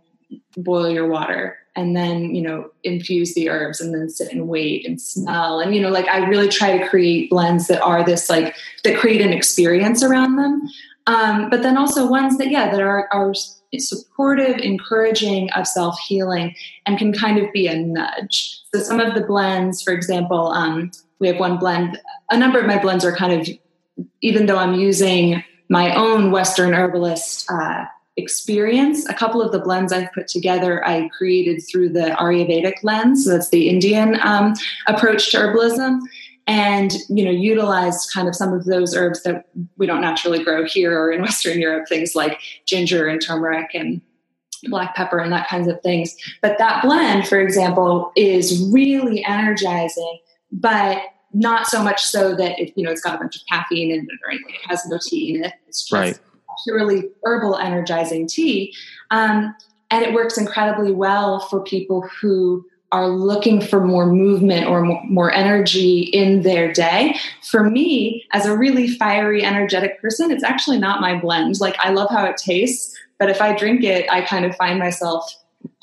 boil 0.58 0.90
your 0.90 1.08
water 1.08 1.58
and 1.76 1.96
then 1.96 2.36
you 2.36 2.42
know 2.42 2.70
infuse 2.84 3.34
the 3.34 3.50
herbs 3.50 3.80
and 3.80 3.94
then 3.94 4.10
sit 4.10 4.32
and 4.32 4.48
wait 4.48 4.86
and 4.86 5.02
smell 5.02 5.60
and 5.60 5.74
you 5.74 5.82
know 5.82 5.90
like 5.90 6.08
i 6.10 6.18
really 6.28 6.50
try 6.50 6.78
to 6.78 6.88
create 6.90 7.30
blends 7.30 7.68
that 7.68 7.82
are 7.82 8.04
this 8.04 8.30
like 8.30 8.56
that 8.84 8.98
create 8.98 9.22
an 9.22 9.34
experience 9.34 10.04
around 10.04 10.36
them 10.36 10.62
Um, 11.08 11.50
but 11.50 11.64
then 11.64 11.78
also 11.78 12.08
ones 12.08 12.38
that, 12.38 12.52
yeah, 12.52 12.70
that 12.72 12.82
are, 12.82 13.10
are 13.12 13.34
supportive, 13.78 14.58
encouraging 14.60 15.52
of 15.52 15.68
self 15.68 16.00
healing 16.00 16.56
and 16.86 16.98
can 16.98 17.12
kind 17.14 17.38
of 17.38 17.52
be 17.52 17.68
a 17.68 17.76
nudge. 17.76 18.62
So 18.74 18.82
some 18.82 19.00
of 19.00 19.16
the 19.16 19.22
blends, 19.22 19.82
for 19.82 19.94
example, 19.94 20.52
um, 20.52 20.92
we 21.20 21.28
have 21.28 21.40
one 21.40 21.58
blend, 21.58 22.00
a 22.30 22.38
number 22.38 22.60
of 22.60 22.66
my 22.66 22.80
blends 22.80 23.06
are 23.06 23.16
kind 23.16 23.42
of, 23.42 24.08
even 24.22 24.46
though 24.46 24.58
I'm 24.58 24.76
using 24.76 25.44
my 25.70 25.96
own 25.96 26.32
Western 26.32 26.74
herbalist 26.74 27.50
uh, 27.50 27.86
experience, 28.18 29.08
a 29.08 29.14
couple 29.14 29.42
of 29.42 29.52
the 29.52 29.60
blends 29.60 29.94
I've 29.94 30.12
put 30.14 30.28
together 30.28 30.86
I 30.86 31.08
created 31.10 31.62
through 31.70 31.90
the 31.90 32.16
Ayurvedic 32.20 32.84
lens. 32.84 33.26
So 33.26 33.32
that's 33.32 33.50
the 33.50 33.70
Indian 33.70 34.20
um, 34.22 34.54
approach 34.88 35.32
to 35.32 35.38
herbalism 35.38 36.02
and 36.48 36.94
you 37.08 37.24
know 37.24 37.32
utilized 37.32 38.12
kind 38.12 38.28
of 38.28 38.36
some 38.36 38.52
of 38.54 38.66
those 38.66 38.96
herbs 38.96 39.24
that 39.24 39.46
we 39.78 39.86
don't 39.86 40.02
naturally 40.02 40.44
grow 40.44 40.66
here 40.66 41.00
or 41.00 41.12
in 41.12 41.22
western 41.28 41.60
europe 41.60 41.88
things 41.88 42.16
like 42.16 42.40
ginger 42.66 43.08
and 43.08 43.22
turmeric 43.22 43.70
and 43.74 44.02
black 44.64 44.96
pepper 44.96 45.20
and 45.20 45.32
that 45.32 45.48
kinds 45.48 45.68
of 45.68 45.80
things 45.82 46.16
but 46.42 46.58
that 46.58 46.82
blend 46.84 47.28
for 47.28 47.40
example 47.40 48.12
is 48.16 48.70
really 48.72 49.24
energizing 49.26 50.20
but 50.52 51.02
not 51.34 51.68
so 51.68 51.82
much 51.82 52.04
so 52.04 52.36
that 52.36 52.60
it 52.60 52.74
you 52.76 52.84
know 52.84 52.92
it's 52.92 53.02
got 53.02 53.16
a 53.16 53.18
bunch 53.18 53.36
of 53.36 53.42
caffeine 53.50 53.92
in 53.92 54.00
it 54.00 54.20
or 54.26 54.32
anything 54.32 54.54
it 54.54 54.68
has 54.68 54.86
no 54.88 54.98
tea 55.02 55.36
in 55.36 55.44
it 55.46 55.54
it's 55.68 55.84
just 55.84 55.94
right. 55.94 56.20
Purely 56.64 57.10
herbal 57.24 57.58
energizing 57.58 58.28
tea 58.28 58.74
um, 59.12 59.56
and 59.92 60.04
it 60.04 60.14
works 60.14 60.38
incredibly 60.38 60.92
well 60.92 61.40
for 61.40 61.62
people 61.62 62.08
who 62.22 62.66
are 62.92 63.08
looking 63.08 63.62
for 63.62 63.86
more 63.86 64.06
movement 64.06 64.68
or 64.68 64.82
more, 64.82 65.32
energy 65.32 66.02
in 66.02 66.42
their 66.42 66.74
day. 66.74 67.16
For 67.42 67.70
me, 67.70 68.26
as 68.34 68.46
a 68.46 68.58
really 68.58 68.90
fiery, 68.90 69.44
energetic 69.44 70.02
person, 70.02 70.30
it's 70.30 70.44
actually 70.44 70.78
not 70.78 71.00
my 71.00 71.18
blend. 71.18 71.62
Like, 71.62 71.78
I 71.80 71.92
love 71.92 72.10
how 72.10 72.26
it 72.26 72.36
tastes, 72.36 72.98
but 73.18 73.30
if 73.30 73.42
I 73.42 73.56
drink 73.56 73.84
it, 73.84 74.12
I 74.12 74.22
kind 74.22 74.46
of 74.46 74.56
find 74.58 74.78
myself, 74.78 75.34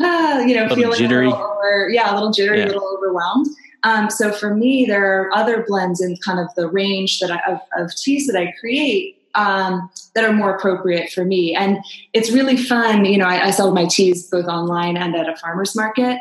ah, 0.00 0.40
you 0.40 0.54
know, 0.54 0.68
feeling 0.74 0.98
jittery. 0.98 1.26
a 1.26 1.30
little 1.30 1.46
over, 1.46 1.88
yeah, 1.88 2.12
a 2.12 2.14
little 2.14 2.30
jittery, 2.30 2.58
yeah. 2.58 2.66
a 2.66 2.68
little 2.68 2.94
overwhelmed. 2.94 3.46
Um, 3.84 4.10
so 4.10 4.30
for 4.30 4.54
me, 4.54 4.84
there 4.84 5.22
are 5.22 5.34
other 5.34 5.64
blends 5.66 6.02
in 6.02 6.16
kind 6.18 6.40
of 6.40 6.54
the 6.56 6.68
range 6.68 7.20
that 7.20 7.30
I, 7.30 7.52
of, 7.52 7.60
of 7.76 7.94
teas 7.96 8.26
that 8.26 8.38
I 8.38 8.52
create 8.60 9.17
um, 9.34 9.90
that 10.14 10.24
are 10.24 10.32
more 10.32 10.54
appropriate 10.54 11.10
for 11.10 11.24
me. 11.24 11.54
And 11.54 11.78
it's 12.12 12.30
really 12.30 12.56
fun. 12.56 13.04
You 13.04 13.18
know, 13.18 13.26
I, 13.26 13.46
I 13.46 13.50
sell 13.50 13.72
my 13.72 13.86
teas 13.86 14.28
both 14.28 14.46
online 14.46 14.96
and 14.96 15.14
at 15.14 15.28
a 15.28 15.36
farmer's 15.36 15.76
market. 15.76 16.18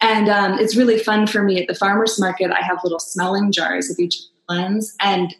And 0.00 0.28
um, 0.28 0.58
it's 0.58 0.76
really 0.76 0.98
fun 0.98 1.26
for 1.26 1.42
me 1.42 1.60
at 1.60 1.68
the 1.68 1.74
farmer's 1.74 2.18
market. 2.18 2.50
I 2.50 2.62
have 2.62 2.78
little 2.82 2.98
smelling 2.98 3.52
jars 3.52 3.90
of 3.90 3.98
each 3.98 4.18
blends, 4.48 4.94
and 5.00 5.34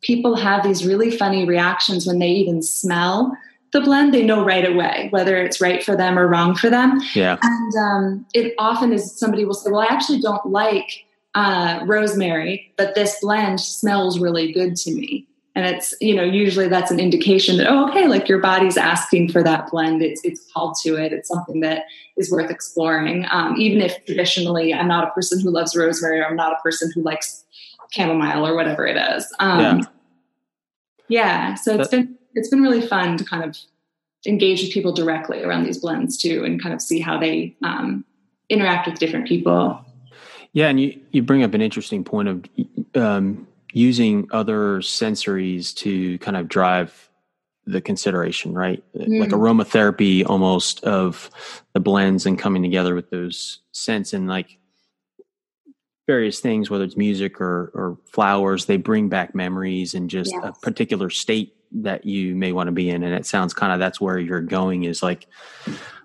people 0.00 0.34
have 0.36 0.62
these 0.62 0.86
really 0.86 1.10
funny 1.16 1.44
reactions 1.46 2.06
when 2.06 2.18
they 2.18 2.30
even 2.30 2.62
smell 2.62 3.36
the 3.72 3.80
blend. 3.80 4.14
They 4.14 4.24
know 4.24 4.44
right 4.44 4.64
away 4.64 5.08
whether 5.10 5.36
it's 5.36 5.60
right 5.60 5.84
for 5.84 5.94
them 5.94 6.18
or 6.18 6.26
wrong 6.26 6.54
for 6.54 6.70
them. 6.70 7.00
Yeah. 7.14 7.36
And 7.42 7.74
um, 7.76 8.26
it 8.32 8.54
often 8.58 8.92
is 8.92 9.18
somebody 9.18 9.44
will 9.44 9.54
say, 9.54 9.70
"Well, 9.70 9.82
I 9.82 9.92
actually 9.92 10.20
don't 10.20 10.46
like 10.46 11.04
uh, 11.34 11.80
rosemary, 11.86 12.72
but 12.78 12.94
this 12.94 13.18
blend 13.20 13.60
smells 13.60 14.18
really 14.18 14.52
good 14.52 14.74
to 14.76 14.94
me." 14.94 15.26
And 15.54 15.66
it's 15.66 15.94
you 16.00 16.14
know 16.14 16.22
usually 16.22 16.68
that's 16.68 16.90
an 16.90 17.00
indication 17.00 17.56
that 17.56 17.66
oh 17.68 17.88
okay 17.88 18.06
like 18.06 18.28
your 18.28 18.38
body's 18.38 18.76
asking 18.76 19.30
for 19.30 19.42
that 19.42 19.70
blend. 19.70 20.02
It's 20.02 20.20
it's 20.24 20.50
called 20.52 20.76
to 20.82 20.96
it. 20.96 21.12
It's 21.12 21.28
something 21.28 21.60
that 21.60 21.84
is 22.16 22.30
worth 22.30 22.50
exploring. 22.50 23.26
Um, 23.30 23.56
even 23.58 23.80
if 23.80 24.04
traditionally 24.04 24.72
i'm 24.72 24.88
not 24.88 25.08
a 25.08 25.10
person 25.12 25.40
who 25.40 25.50
loves 25.50 25.76
rosemary 25.76 26.20
or 26.20 26.26
i'm 26.26 26.36
not 26.36 26.52
a 26.52 26.62
person 26.62 26.90
who 26.94 27.02
likes 27.02 27.44
chamomile 27.90 28.46
or 28.46 28.54
whatever 28.54 28.86
it 28.86 28.96
is. 28.96 29.32
Um, 29.38 29.60
yeah. 29.60 29.80
yeah. 31.08 31.54
So 31.54 31.78
it's 31.78 31.88
been 31.88 32.16
it's 32.34 32.48
been 32.48 32.62
really 32.62 32.86
fun 32.86 33.16
to 33.16 33.24
kind 33.24 33.44
of 33.44 33.56
engage 34.26 34.62
with 34.62 34.72
people 34.72 34.92
directly 34.92 35.42
around 35.42 35.64
these 35.64 35.78
blends 35.78 36.16
too 36.16 36.44
and 36.44 36.62
kind 36.62 36.74
of 36.74 36.82
see 36.82 37.00
how 37.00 37.18
they 37.18 37.56
um, 37.62 38.04
interact 38.48 38.88
with 38.88 38.98
different 38.98 39.26
people. 39.26 39.84
Yeah 40.52 40.68
and 40.68 40.80
you 40.80 41.00
you 41.10 41.22
bring 41.22 41.42
up 41.42 41.54
an 41.54 41.62
interesting 41.62 42.04
point 42.04 42.28
of 42.28 42.44
um, 42.94 43.46
using 43.72 44.28
other 44.30 44.78
sensories 44.78 45.74
to 45.76 46.18
kind 46.18 46.36
of 46.36 46.48
drive 46.48 47.10
the 47.66 47.80
consideration, 47.80 48.54
right? 48.54 48.82
Mm. 48.96 49.20
Like 49.20 49.30
aromatherapy 49.30 50.24
almost 50.26 50.82
of 50.84 51.30
the 51.74 51.80
blends 51.80 52.24
and 52.24 52.38
coming 52.38 52.62
together 52.62 52.94
with 52.94 53.10
those 53.10 53.60
scents 53.72 54.12
and 54.14 54.26
like 54.26 54.58
various 56.06 56.40
things, 56.40 56.70
whether 56.70 56.84
it's 56.84 56.96
music 56.96 57.40
or, 57.40 57.70
or 57.74 57.98
flowers, 58.06 58.64
they 58.64 58.78
bring 58.78 59.10
back 59.10 59.34
memories 59.34 59.92
and 59.92 60.08
just 60.08 60.32
yes. 60.32 60.42
a 60.42 60.52
particular 60.62 61.10
state 61.10 61.54
that 61.70 62.06
you 62.06 62.34
may 62.34 62.52
want 62.52 62.68
to 62.68 62.72
be 62.72 62.88
in. 62.88 63.02
And 63.02 63.14
it 63.14 63.26
sounds 63.26 63.52
kind 63.52 63.72
of 63.72 63.78
that's 63.78 64.00
where 64.00 64.18
you're 64.18 64.40
going 64.40 64.84
is 64.84 65.02
like, 65.02 65.26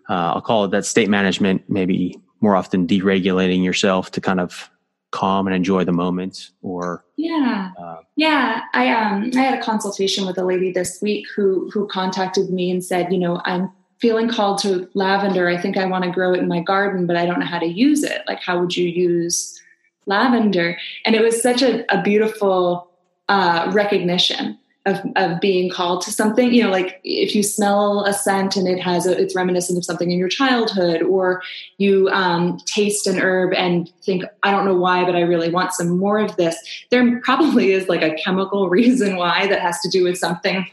uh, 0.10 0.34
I'll 0.34 0.42
call 0.42 0.66
it 0.66 0.72
that 0.72 0.86
state 0.86 1.10
management, 1.10 1.70
maybe 1.70 2.20
more 2.42 2.58
often 2.58 2.86
deregulating 2.86 3.64
yourself 3.64 4.12
to 4.12 4.22
kind 4.22 4.42
of 4.42 4.70
calm 5.14 5.46
and 5.46 5.56
enjoy 5.56 5.86
the 5.86 5.92
moment 5.92 6.50
or 6.64 7.06
yeah. 7.18 7.72
uh, 7.80 7.98
yeah 8.16 8.62
i 8.74 8.90
um 8.92 9.30
i 9.36 9.40
had 9.40 9.58
a 9.58 9.62
consultation 9.62 10.26
with 10.26 10.40
a 10.40 10.44
lady 10.44 10.72
this 10.72 11.00
week 11.04 11.26
who 11.36 11.70
who 11.72 11.88
contacted 11.88 12.50
me 12.50 12.72
and 12.72 12.84
said 12.84 13.14
you 13.14 13.20
know 13.20 13.40
i'm 13.46 13.72
feeling 14.00 14.28
called 14.28 14.58
to 14.58 14.90
lavender. 14.96 15.48
I 15.48 15.56
think 15.56 15.78
i 15.78 15.86
want 15.86 16.04
to 16.04 16.12
grow 16.12 16.34
it 16.34 16.40
in 16.40 16.48
my 16.48 16.62
garden 16.62 17.06
but 17.06 17.16
i 17.16 17.26
don't 17.26 17.40
know 17.40 17.46
how 17.46 17.60
to 17.60 17.68
use 17.68 18.04
it. 18.04 18.24
Like 18.28 18.42
how 18.42 18.60
would 18.60 18.76
you 18.76 18.88
use 18.88 19.62
lavender? 20.08 20.78
And 21.06 21.16
it 21.16 21.22
was 21.22 21.42
such 21.42 21.62
a, 21.62 21.86
a 21.96 22.02
beautiful 22.02 22.90
uh, 23.30 23.70
recognition 23.72 24.60
of, 24.86 25.00
of 25.16 25.40
being 25.40 25.70
called 25.70 26.02
to 26.02 26.12
something 26.12 26.54
you 26.54 26.62
know 26.62 26.70
like 26.70 27.00
if 27.04 27.34
you 27.34 27.42
smell 27.42 28.04
a 28.06 28.14
scent 28.14 28.58
and 28.58 28.68
it 28.68 28.80
has 28.80 29.08
a, 29.08 29.18
it's 29.18 29.36
reminiscent 29.36 29.78
of 29.78 29.86
something 29.86 30.12
in 30.12 30.20
your 30.20 30.28
childhood 30.28 31.02
or 31.04 31.42
you 31.78 32.10
um, 32.10 32.58
taste 32.66 33.08
an 33.08 33.18
herb 33.20 33.54
and 33.54 33.92
think 34.04 34.24
i 34.44 34.52
don't 34.52 34.66
know 34.66 34.76
why 34.76 35.06
but 35.06 35.16
i 35.16 35.22
really 35.22 35.50
want 35.50 35.72
some 35.74 35.98
more 35.98 36.20
of 36.20 36.36
this 36.36 36.58
there 36.92 37.22
probably 37.22 37.72
is 37.72 37.88
like 37.88 38.02
a 38.02 38.14
chemical 38.16 38.70
reason 38.80 39.16
why 39.16 39.48
that 39.48 39.62
has 39.62 39.80
to 39.80 39.90
do 39.90 40.04
with 40.04 40.18
something 40.18 40.68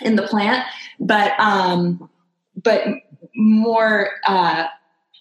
in 0.00 0.16
the 0.16 0.22
plant. 0.22 0.66
But 1.00 1.32
um 1.38 2.08
but 2.62 2.84
more 3.34 4.10
uh 4.26 4.66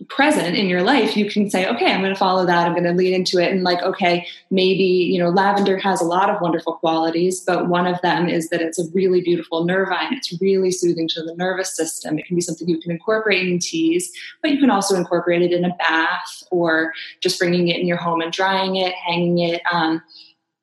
present 0.10 0.58
in 0.58 0.68
your 0.68 0.84
life, 0.84 1.16
you 1.16 1.30
can 1.30 1.50
say, 1.50 1.66
okay, 1.68 1.92
I'm 1.92 2.02
going 2.02 2.14
to 2.14 2.20
follow 2.20 2.46
that. 2.46 2.68
I'm 2.68 2.74
going 2.74 2.84
to 2.84 2.92
lead 2.92 3.14
into 3.14 3.38
it. 3.40 3.52
And 3.52 3.64
like, 3.64 3.82
okay, 3.82 4.28
maybe, 4.52 4.84
you 4.84 5.18
know, 5.18 5.30
lavender 5.30 5.78
has 5.78 6.02
a 6.02 6.06
lot 6.06 6.30
of 6.30 6.42
wonderful 6.42 6.74
qualities, 6.74 7.40
but 7.40 7.68
one 7.68 7.88
of 7.88 8.02
them 8.02 8.28
is 8.28 8.50
that 8.50 8.62
it's 8.62 8.78
a 8.78 8.90
really 8.94 9.22
beautiful 9.22 9.64
nervine. 9.64 10.14
It's 10.14 10.38
really 10.42 10.72
soothing 10.72 11.08
to 11.10 11.24
the 11.24 11.34
nervous 11.36 11.75
system. 11.75 12.20
It 12.20 12.25
can 12.25 12.36
be 12.36 12.42
something 12.42 12.68
you 12.68 12.80
can 12.80 12.92
incorporate 12.92 13.48
in 13.48 13.60
teas, 13.60 14.12
but 14.42 14.52
you 14.52 14.60
can 14.60 14.70
also 14.70 14.96
incorporate 14.96 15.42
it 15.42 15.54
in 15.54 15.64
a 15.64 15.75
bath 15.75 16.44
or 16.52 16.94
just 17.22 17.40
bringing 17.40 17.70
it 17.70 17.80
in 17.80 17.88
your 17.88 17.98
home 17.98 18.20
and 18.20 18.34
drying 18.34 18.75
it, 18.75 18.94
hanging 18.96 19.40
it, 19.40 19.62
um, 19.72 20.02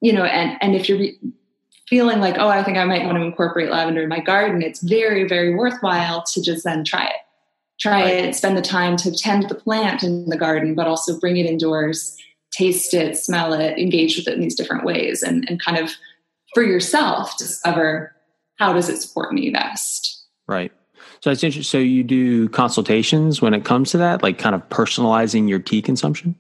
you 0.00 0.12
know, 0.12 0.24
and, 0.24 0.58
and 0.60 0.74
if 0.74 0.88
you're 0.88 0.98
re- 0.98 1.18
feeling 1.88 2.20
like, 2.20 2.36
oh, 2.38 2.48
I 2.48 2.62
think 2.62 2.76
I 2.76 2.84
might 2.84 3.04
want 3.04 3.16
to 3.18 3.22
incorporate 3.22 3.70
lavender 3.70 4.02
in 4.02 4.08
my 4.08 4.20
garden, 4.20 4.62
it's 4.62 4.82
very, 4.82 5.26
very 5.26 5.54
worthwhile 5.54 6.22
to 6.22 6.42
just 6.42 6.64
then 6.64 6.84
try 6.84 7.04
it 7.04 7.21
try 7.82 8.08
it, 8.08 8.34
spend 8.34 8.56
the 8.56 8.62
time 8.62 8.96
to 8.96 9.10
tend 9.10 9.48
the 9.48 9.54
plant 9.54 10.04
in 10.04 10.28
the 10.28 10.36
garden, 10.36 10.74
but 10.74 10.86
also 10.86 11.18
bring 11.18 11.36
it 11.36 11.46
indoors, 11.46 12.16
taste 12.52 12.94
it, 12.94 13.16
smell 13.16 13.52
it, 13.52 13.76
engage 13.76 14.16
with 14.16 14.28
it 14.28 14.34
in 14.34 14.40
these 14.40 14.54
different 14.54 14.84
ways, 14.84 15.22
and, 15.22 15.48
and 15.50 15.60
kind 15.60 15.78
of 15.78 15.90
for 16.54 16.62
yourself 16.62 17.36
discover 17.38 18.14
how 18.58 18.72
does 18.72 18.88
it 18.88 19.00
support 19.02 19.34
me 19.34 19.50
best. 19.50 20.24
Right. 20.46 20.70
So 21.20 21.30
that's 21.30 21.42
interesting. 21.42 21.62
So 21.62 21.78
you 21.78 22.04
do 22.04 22.48
consultations 22.50 23.42
when 23.42 23.54
it 23.54 23.64
comes 23.64 23.90
to 23.92 23.98
that, 23.98 24.22
like 24.22 24.38
kind 24.38 24.54
of 24.54 24.68
personalizing 24.68 25.48
your 25.48 25.58
tea 25.58 25.82
consumption? 25.82 26.36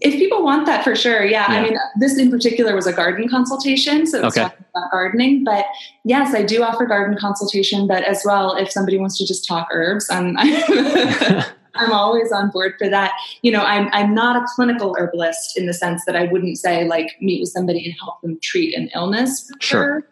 If 0.00 0.14
people 0.14 0.42
want 0.42 0.66
that, 0.66 0.82
for 0.82 0.96
sure. 0.96 1.24
Yeah. 1.24 1.52
yeah. 1.52 1.58
I 1.58 1.62
mean, 1.62 1.78
this 1.98 2.16
in 2.18 2.30
particular 2.30 2.74
was 2.74 2.86
a 2.86 2.92
garden 2.92 3.28
consultation. 3.28 4.06
So 4.06 4.18
it's 4.18 4.36
okay. 4.36 4.48
talking 4.48 4.64
about 4.74 4.90
gardening. 4.90 5.44
But 5.44 5.66
yes, 6.04 6.34
I 6.34 6.42
do 6.42 6.62
offer 6.62 6.86
garden 6.86 7.18
consultation. 7.18 7.86
But 7.86 8.04
as 8.04 8.22
well, 8.24 8.56
if 8.56 8.70
somebody 8.70 8.98
wants 8.98 9.18
to 9.18 9.26
just 9.26 9.46
talk 9.46 9.68
herbs, 9.70 10.08
I'm, 10.10 10.36
I'm 11.74 11.92
always 11.92 12.32
on 12.32 12.50
board 12.50 12.74
for 12.78 12.88
that. 12.88 13.12
You 13.42 13.52
know, 13.52 13.62
I'm, 13.62 13.88
I'm 13.92 14.14
not 14.14 14.36
a 14.36 14.46
clinical 14.54 14.96
herbalist 14.98 15.58
in 15.58 15.66
the 15.66 15.74
sense 15.74 16.02
that 16.06 16.16
I 16.16 16.24
wouldn't 16.24 16.58
say 16.58 16.86
like 16.86 17.16
meet 17.20 17.40
with 17.40 17.50
somebody 17.50 17.84
and 17.84 17.94
help 18.00 18.20
them 18.22 18.38
treat 18.40 18.74
an 18.74 18.90
illness. 18.94 19.48
for 19.48 19.60
Sure. 19.60 20.06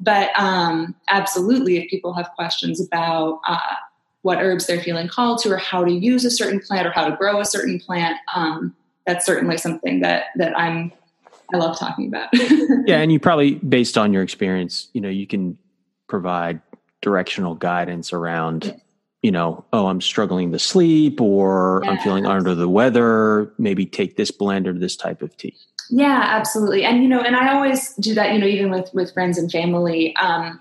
But 0.00 0.30
um, 0.38 0.94
absolutely, 1.08 1.76
if 1.76 1.88
people 1.88 2.14
have 2.14 2.30
questions 2.34 2.80
about 2.80 3.40
uh, 3.46 3.58
what 4.22 4.38
herbs 4.38 4.66
they're 4.66 4.82
feeling 4.82 5.06
called 5.06 5.38
to 5.42 5.52
or 5.52 5.56
how 5.56 5.84
to 5.84 5.92
use 5.92 6.24
a 6.24 6.30
certain 6.30 6.60
plant 6.60 6.86
or 6.86 6.90
how 6.90 7.08
to 7.08 7.16
grow 7.16 7.40
a 7.40 7.44
certain 7.44 7.78
plant, 7.78 8.16
um, 8.34 8.74
that's 9.06 9.26
certainly 9.26 9.58
something 9.58 10.00
that 10.00 10.26
that 10.36 10.58
I'm 10.58 10.92
I 11.52 11.58
love 11.58 11.78
talking 11.78 12.08
about. 12.08 12.28
yeah, 12.86 13.00
and 13.00 13.12
you 13.12 13.20
probably 13.20 13.56
based 13.56 13.98
on 13.98 14.12
your 14.12 14.22
experience, 14.22 14.88
you 14.92 15.00
know, 15.00 15.08
you 15.08 15.26
can 15.26 15.58
provide 16.08 16.60
directional 17.02 17.54
guidance 17.54 18.12
around 18.12 18.80
you 19.24 19.32
know, 19.32 19.64
oh, 19.72 19.86
I'm 19.86 20.02
struggling 20.02 20.52
to 20.52 20.58
sleep 20.58 21.18
or 21.18 21.82
I'm 21.86 21.96
feeling 21.96 22.26
under 22.26 22.54
the 22.54 22.68
weather, 22.68 23.50
maybe 23.56 23.86
take 23.86 24.18
this 24.18 24.30
blend 24.30 24.68
or 24.68 24.74
this 24.74 24.96
type 24.96 25.22
of 25.22 25.34
tea. 25.38 25.56
Yeah, 25.88 26.20
absolutely. 26.22 26.84
And 26.84 27.02
you 27.02 27.08
know, 27.08 27.20
and 27.20 27.34
I 27.34 27.54
always 27.54 27.94
do 27.94 28.12
that, 28.16 28.34
you 28.34 28.38
know, 28.38 28.46
even 28.46 28.70
with 28.70 28.92
with 28.92 29.14
friends 29.14 29.38
and 29.38 29.50
family. 29.50 30.14
Um 30.16 30.60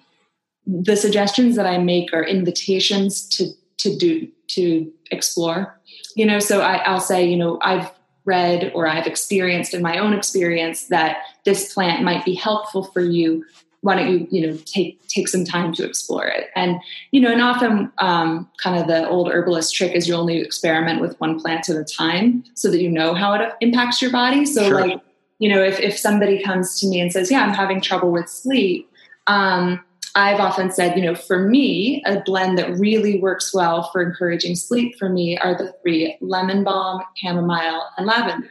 the 0.65 0.95
suggestions 0.95 1.57
that 1.57 1.65
I 1.65 1.77
make 1.77 2.13
are 2.13 2.23
invitations 2.23 3.27
to 3.35 3.51
to 3.79 3.97
do 3.97 4.29
to 4.51 4.89
explore. 5.12 5.77
You 6.15 6.25
know, 6.25 6.39
so 6.39 6.62
I, 6.62 6.75
I'll 6.77 7.01
say, 7.01 7.27
you 7.27 7.35
know, 7.35 7.59
I've 7.62 7.91
read 8.25 8.72
or 8.74 8.88
I've 8.88 9.08
experienced 9.08 9.74
in 9.74 9.82
my 9.82 9.98
own 9.98 10.13
experience 10.13 10.86
that 10.86 11.18
this 11.44 11.74
plant 11.74 12.03
might 12.03 12.24
be 12.24 12.34
helpful 12.34 12.84
for 12.84 13.01
you. 13.01 13.46
Why 13.82 13.96
don't 13.96 14.12
you, 14.12 14.27
you 14.32 14.48
know, 14.48 14.58
take 14.65 15.06
take 15.10 15.27
some 15.27 15.44
time 15.44 15.74
to 15.74 15.86
explore 15.86 16.25
it? 16.25 16.50
And 16.56 16.80
you 17.12 17.20
know, 17.20 17.32
and 17.32 17.42
often, 17.42 17.92
um, 17.98 18.50
kind 18.62 18.80
of 18.80 18.88
the 18.88 19.10
old 19.10 19.30
herbalist 19.30 19.75
trick 19.75 19.92
is 19.92 20.08
you 20.08 20.15
only 20.15 20.39
experiment 20.39 21.01
with 21.01 21.20
one 21.20 21.38
plant 21.38 21.68
at 21.68 21.75
a 21.75 21.84
time, 21.84 22.46
so 22.53 22.72
that 22.72 22.82
you 22.82 22.89
know 22.89 23.13
how 23.13 23.34
it 23.34 23.53
impacts 23.60 24.01
your 24.01 24.12
body. 24.12 24.46
So, 24.46 24.70
sure. 24.70 24.88
like, 24.88 25.01
you 25.39 25.50
know, 25.50 25.62
if 25.62 25.82
if 25.82 25.98
somebody 25.98 26.42
comes 26.42 26.80
to 26.80 26.88
me 26.88 27.01
and 27.01 27.12
says, 27.12 27.30
"Yeah, 27.30 27.44
I'm 27.44 27.53
having 27.53 27.82
trouble 27.82 28.10
with 28.10 28.30
sleep," 28.30 28.89
um, 29.27 29.84
I've 30.15 30.39
often 30.39 30.72
said, 30.72 30.96
you 30.96 31.03
know, 31.03 31.15
for 31.15 31.39
me, 31.39 32.03
a 32.05 32.22
blend 32.22 32.58
that 32.60 32.77
really 32.77 33.20
works 33.20 33.53
well 33.53 33.89
for 33.91 34.01
encouraging 34.01 34.55
sleep 34.55 34.96
for 35.00 35.10
me 35.10 35.38
are 35.39 35.58
the 35.58 35.74
three 35.82 36.17
lemon 36.22 36.63
balm, 36.63 37.01
chamomile, 37.15 37.84
and 37.98 38.05
lavender. 38.05 38.50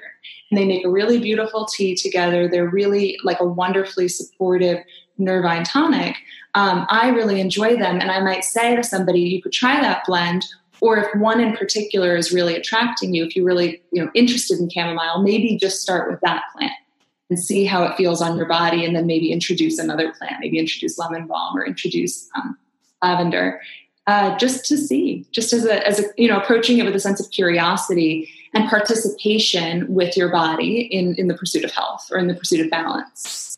And 0.50 0.58
they 0.58 0.64
make 0.64 0.84
a 0.84 0.90
really 0.90 1.20
beautiful 1.20 1.66
tea 1.66 1.94
together. 1.94 2.48
They're 2.48 2.68
really 2.68 3.16
like 3.22 3.38
a 3.38 3.46
wonderfully 3.46 4.08
supportive 4.08 4.78
nervine 5.18 5.62
tonic. 5.62 6.16
Um, 6.54 6.84
I 6.90 7.10
really 7.10 7.40
enjoy 7.40 7.76
them. 7.76 8.00
And 8.00 8.10
I 8.10 8.20
might 8.20 8.44
say 8.44 8.74
to 8.74 8.82
somebody, 8.82 9.20
you 9.20 9.40
could 9.40 9.52
try 9.52 9.80
that 9.80 10.04
blend. 10.04 10.44
Or 10.80 10.98
if 10.98 11.14
one 11.14 11.40
in 11.40 11.56
particular 11.56 12.16
is 12.16 12.32
really 12.32 12.56
attracting 12.56 13.14
you, 13.14 13.24
if 13.24 13.36
you're 13.36 13.44
really 13.44 13.80
you 13.92 14.04
know 14.04 14.10
interested 14.14 14.58
in 14.58 14.68
chamomile, 14.68 15.22
maybe 15.22 15.56
just 15.56 15.80
start 15.80 16.10
with 16.10 16.20
that 16.22 16.42
plant 16.52 16.72
and 17.32 17.42
see 17.42 17.64
how 17.64 17.82
it 17.82 17.96
feels 17.96 18.20
on 18.20 18.36
your 18.36 18.44
body 18.44 18.84
and 18.84 18.94
then 18.94 19.06
maybe 19.06 19.32
introduce 19.32 19.78
another 19.78 20.12
plant 20.12 20.36
maybe 20.40 20.58
introduce 20.58 20.98
lemon 20.98 21.26
balm 21.26 21.56
or 21.56 21.64
introduce 21.64 22.28
um, 22.36 22.58
lavender. 23.02 23.60
Uh, 24.06 24.36
just 24.36 24.66
to 24.66 24.76
see 24.76 25.24
just 25.30 25.52
as 25.52 25.64
a, 25.64 25.86
as 25.86 26.00
a 26.00 26.02
you 26.18 26.28
know 26.28 26.36
approaching 26.36 26.78
it 26.78 26.84
with 26.84 26.94
a 26.94 27.00
sense 27.00 27.20
of 27.24 27.30
curiosity 27.30 28.28
and 28.52 28.68
participation 28.68 29.86
with 29.88 30.16
your 30.16 30.28
body 30.28 30.80
in 30.80 31.14
in 31.14 31.28
the 31.28 31.34
pursuit 31.34 31.64
of 31.64 31.70
health 31.70 32.06
or 32.10 32.18
in 32.18 32.26
the 32.26 32.34
pursuit 32.34 32.60
of 32.60 32.68
balance. 32.68 33.56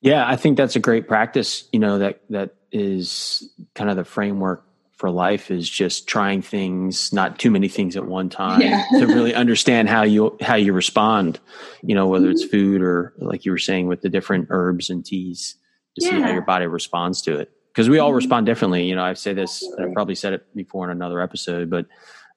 Yeah 0.00 0.26
i 0.26 0.34
think 0.34 0.56
that's 0.56 0.76
a 0.76 0.80
great 0.80 1.06
practice 1.06 1.68
you 1.72 1.78
know 1.78 1.98
that 1.98 2.22
that 2.30 2.54
is 2.72 3.48
kind 3.74 3.90
of 3.90 3.96
the 3.96 4.04
framework 4.04 4.64
for 4.96 5.10
life 5.10 5.50
is 5.50 5.68
just 5.68 6.08
trying 6.08 6.40
things, 6.40 7.12
not 7.12 7.38
too 7.38 7.50
many 7.50 7.68
things 7.68 7.96
at 7.96 8.06
one 8.06 8.30
time, 8.30 8.62
yeah. 8.62 8.82
to 8.98 9.06
really 9.06 9.34
understand 9.44 9.88
how 9.88 10.02
you 10.02 10.36
how 10.40 10.56
you 10.56 10.72
respond. 10.72 11.38
You 11.82 11.94
know, 11.94 12.08
whether 12.08 12.30
it's 12.30 12.42
mm-hmm. 12.42 12.50
food 12.50 12.82
or 12.82 13.12
like 13.18 13.44
you 13.44 13.52
were 13.52 13.58
saying 13.58 13.88
with 13.88 14.00
the 14.00 14.08
different 14.08 14.48
herbs 14.50 14.88
and 14.90 15.04
teas, 15.04 15.56
to 15.98 16.04
yeah. 16.04 16.10
see 16.10 16.20
how 16.22 16.32
your 16.32 16.42
body 16.42 16.66
responds 16.66 17.22
to 17.22 17.38
it. 17.38 17.50
Because 17.68 17.90
we 17.90 17.98
all 17.98 18.08
mm-hmm. 18.08 18.16
respond 18.16 18.46
differently. 18.46 18.86
You 18.86 18.96
know, 18.96 19.04
I 19.04 19.12
say 19.12 19.34
this, 19.34 19.62
I 19.78 19.84
probably 19.92 20.14
said 20.14 20.32
it 20.32 20.46
before 20.56 20.86
in 20.86 20.90
another 20.90 21.20
episode, 21.20 21.68
but 21.68 21.86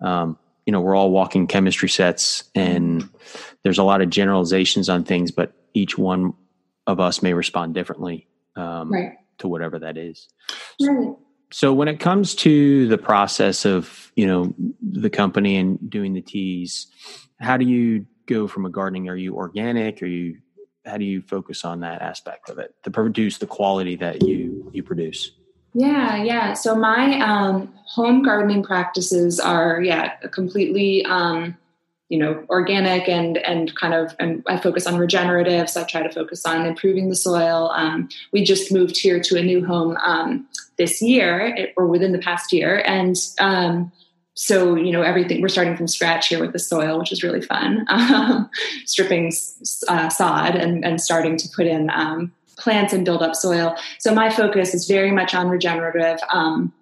um, 0.02 0.38
you 0.66 0.74
know, 0.74 0.82
we're 0.82 0.96
all 0.96 1.12
walking 1.12 1.48
chemistry 1.48 1.90
sets, 1.90 2.44
and 2.54 3.10
there's 3.64 3.78
a 3.78 3.84
lot 3.84 4.02
of 4.02 4.10
generalizations 4.10 4.90
on 4.90 5.06
things, 5.06 5.32
but 5.32 5.54
each 5.74 5.98
one 5.98 6.34
of 6.86 7.00
us 7.00 7.24
may 7.24 7.34
respond 7.34 7.74
differently 7.74 8.28
um, 8.58 8.92
right. 8.92 9.14
to 9.38 9.48
whatever 9.48 9.80
that 9.80 9.98
is. 9.98 10.28
Right 10.82 11.16
so 11.52 11.74
when 11.74 11.88
it 11.88 12.00
comes 12.00 12.36
to 12.36 12.88
the 12.88 12.98
process 12.98 13.66
of 13.66 14.12
you 14.16 14.28
know 14.28 14.54
the 14.82 15.10
company 15.10 15.58
and 15.58 15.90
doing 15.90 16.14
the 16.14 16.22
teas 16.22 16.88
how 17.40 17.58
do 17.58 17.66
you 17.66 18.06
go 18.30 18.48
from 18.48 18.66
a 18.66 18.70
gardening? 18.70 19.10
Are 19.10 19.16
you 19.16 19.36
organic? 19.36 20.02
Are 20.02 20.06
you 20.08 20.38
how 20.86 20.98
do 20.98 21.04
you 21.04 21.22
focus 21.22 21.66
on 21.66 21.82
that 21.82 22.02
aspect 22.02 22.50
of 22.50 22.58
it 22.58 22.74
to 22.84 22.92
produce 22.92 23.38
the 23.38 23.48
quality 23.48 23.96
that 23.98 24.24
you 24.24 24.70
you 24.74 24.84
produce? 24.84 25.32
Yeah 25.74 26.24
yeah. 26.24 26.54
So 26.54 26.76
my 26.76 27.20
um, 27.20 27.74
home 27.86 28.24
gardening 28.24 28.64
practices 28.64 29.40
are 29.40 29.82
yeah 29.82 30.16
completely 30.32 31.04
um, 31.06 31.58
you 32.10 32.18
know 32.18 32.44
organic 32.50 33.08
and 33.08 33.38
and 33.38 33.76
kind 33.76 33.94
of 33.94 34.16
and 34.20 34.44
i 34.48 34.58
focus 34.58 34.86
on 34.86 34.98
regenerative 34.98 35.70
so 35.70 35.82
i 35.82 35.84
try 35.84 36.02
to 36.02 36.12
focus 36.12 36.46
on 36.46 36.66
improving 36.66 37.10
the 37.10 37.16
soil. 37.16 37.72
Um, 37.74 38.10
we 38.34 38.44
just 38.44 38.72
moved 38.72 38.98
here 38.98 39.20
to 39.22 39.38
a 39.38 39.44
new 39.44 39.66
home 39.66 39.96
um, 40.04 40.48
this 40.78 41.02
year 41.02 41.72
or 41.78 41.88
within 41.88 42.12
the 42.12 42.20
past 42.20 42.52
year 42.52 42.84
and 42.86 43.16
um, 43.40 43.92
so 44.34 44.76
you 44.76 44.92
know 44.92 45.04
everything 45.04 45.42
we're 45.42 45.50
starting 45.50 45.78
from 45.78 45.88
scratch 45.88 46.28
here 46.28 46.40
with 46.40 46.54
the 46.54 46.60
soil 46.60 46.98
which 47.00 47.12
is 47.12 47.24
really 47.24 47.42
fun. 47.42 47.86
Um, 48.10 48.50
stripping 48.86 49.32
uh, 49.88 50.10
sod 50.10 50.56
and, 50.56 50.84
and 50.84 51.00
starting 51.00 51.38
to 51.38 51.50
put 51.56 51.68
in 51.68 51.90
um, 51.92 52.32
plants 52.58 52.94
and 52.94 53.06
build 53.06 53.22
up 53.22 53.36
soil. 53.36 53.76
So 54.00 54.14
my 54.14 54.30
focus 54.30 54.74
is 54.74 54.88
very 54.88 55.12
much 55.12 55.34
on 55.34 55.48
regenerative 55.50 56.20
um, 56.32 56.74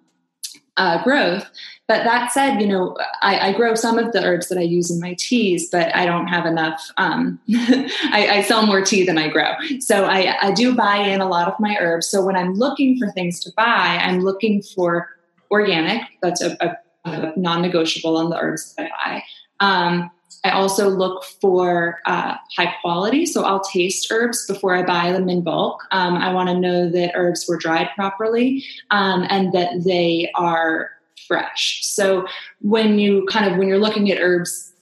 uh, 0.78 1.02
growth 1.04 1.50
but 1.88 2.04
that 2.04 2.30
said, 2.32 2.60
you 2.60 2.66
know, 2.66 2.98
I, 3.22 3.48
I, 3.48 3.52
grow 3.54 3.74
some 3.74 3.98
of 3.98 4.12
the 4.12 4.22
herbs 4.22 4.50
that 4.50 4.58
I 4.58 4.62
use 4.62 4.90
in 4.90 5.00
my 5.00 5.14
teas, 5.18 5.70
but 5.70 5.94
I 5.96 6.04
don't 6.04 6.26
have 6.26 6.44
enough. 6.44 6.90
Um, 6.98 7.40
I, 7.50 8.28
I, 8.30 8.42
sell 8.42 8.66
more 8.66 8.82
tea 8.82 9.06
than 9.06 9.16
I 9.16 9.28
grow. 9.28 9.52
So 9.80 10.04
I, 10.04 10.36
I, 10.42 10.52
do 10.52 10.74
buy 10.74 10.98
in 10.98 11.22
a 11.22 11.26
lot 11.26 11.48
of 11.48 11.54
my 11.58 11.78
herbs. 11.80 12.06
So 12.06 12.22
when 12.22 12.36
I'm 12.36 12.52
looking 12.52 12.98
for 12.98 13.10
things 13.12 13.40
to 13.40 13.52
buy, 13.56 13.62
I'm 14.02 14.20
looking 14.20 14.60
for 14.60 15.08
organic. 15.50 16.02
That's 16.20 16.42
a, 16.42 16.58
a, 16.60 17.32
non 17.38 17.62
negotiable 17.62 18.18
on 18.18 18.28
the 18.28 18.36
herbs 18.36 18.74
that 18.74 18.90
I 18.92 19.22
buy. 19.58 19.66
Um, 19.66 20.10
I 20.44 20.50
also 20.50 20.88
look 20.88 21.24
for 21.24 21.98
uh, 22.06 22.36
high 22.56 22.74
quality. 22.80 23.26
So 23.26 23.44
I'll 23.44 23.60
taste 23.60 24.10
herbs 24.10 24.46
before 24.46 24.74
I 24.74 24.82
buy 24.82 25.12
them 25.12 25.28
in 25.28 25.42
bulk. 25.42 25.82
Um, 25.90 26.14
I 26.14 26.32
want 26.32 26.48
to 26.48 26.58
know 26.58 26.88
that 26.88 27.12
herbs 27.14 27.46
were 27.48 27.56
dried 27.56 27.88
properly 27.96 28.64
um, 28.90 29.26
and 29.28 29.52
that 29.52 29.84
they 29.84 30.30
are 30.34 30.90
fresh. 31.26 31.84
So 31.84 32.26
when 32.60 32.98
you 32.98 33.26
kind 33.26 33.50
of 33.50 33.58
when 33.58 33.68
you're 33.68 33.78
looking 33.78 34.10
at 34.10 34.20
herbs 34.20 34.72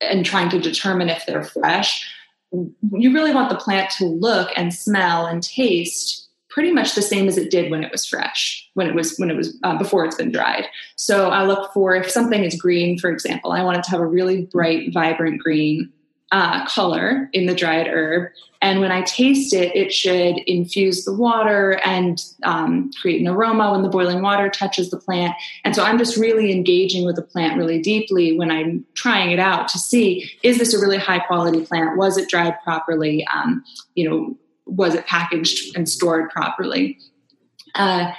and 0.00 0.24
trying 0.24 0.48
to 0.50 0.60
determine 0.60 1.08
if 1.08 1.26
they're 1.26 1.44
fresh, 1.44 2.08
you 2.52 3.12
really 3.12 3.34
want 3.34 3.50
the 3.50 3.56
plant 3.56 3.90
to 3.98 4.06
look 4.06 4.50
and 4.56 4.72
smell 4.72 5.26
and 5.26 5.42
taste 5.42 6.29
pretty 6.50 6.72
much 6.72 6.94
the 6.94 7.02
same 7.02 7.28
as 7.28 7.38
it 7.38 7.50
did 7.50 7.70
when 7.70 7.82
it 7.82 7.92
was 7.92 8.06
fresh 8.06 8.68
when 8.74 8.86
it 8.86 8.94
was 8.94 9.16
when 9.18 9.30
it 9.30 9.36
was 9.36 9.56
uh, 9.62 9.76
before 9.78 10.04
it's 10.04 10.16
been 10.16 10.32
dried 10.32 10.66
so 10.96 11.30
i 11.30 11.44
look 11.44 11.72
for 11.72 11.94
if 11.94 12.10
something 12.10 12.44
is 12.44 12.54
green 12.60 12.98
for 12.98 13.10
example 13.10 13.52
i 13.52 13.62
want 13.62 13.76
it 13.76 13.84
to 13.84 13.90
have 13.90 14.00
a 14.00 14.06
really 14.06 14.46
bright 14.46 14.92
vibrant 14.92 15.40
green 15.40 15.90
uh, 16.32 16.64
color 16.66 17.28
in 17.32 17.46
the 17.46 17.54
dried 17.54 17.88
herb. 17.88 18.30
And 18.62 18.80
when 18.80 18.92
I 18.92 19.02
taste 19.02 19.54
it, 19.54 19.74
it 19.74 19.92
should 19.92 20.38
infuse 20.46 21.04
the 21.04 21.14
water 21.14 21.80
and 21.84 22.22
um, 22.44 22.90
create 23.00 23.20
an 23.20 23.26
aroma 23.26 23.72
when 23.72 23.82
the 23.82 23.88
boiling 23.88 24.22
water 24.22 24.48
touches 24.50 24.90
the 24.90 24.98
plant. 24.98 25.34
And 25.64 25.74
so 25.74 25.82
I'm 25.82 25.98
just 25.98 26.16
really 26.16 26.52
engaging 26.52 27.04
with 27.04 27.16
the 27.16 27.22
plant 27.22 27.56
really 27.56 27.80
deeply 27.80 28.36
when 28.36 28.50
I'm 28.50 28.84
trying 28.94 29.30
it 29.30 29.38
out 29.38 29.66
to 29.68 29.78
see 29.78 30.30
is 30.42 30.58
this 30.58 30.74
a 30.74 30.78
really 30.78 30.98
high 30.98 31.20
quality 31.20 31.64
plant? 31.64 31.96
Was 31.96 32.16
it 32.16 32.28
dried 32.28 32.54
properly? 32.62 33.26
Um, 33.34 33.64
you 33.94 34.08
know, 34.08 34.36
was 34.70 34.94
it 34.94 35.06
packaged 35.06 35.76
and 35.76 35.88
stored 35.88 36.30
properly? 36.30 36.98
Uh, 37.74 38.12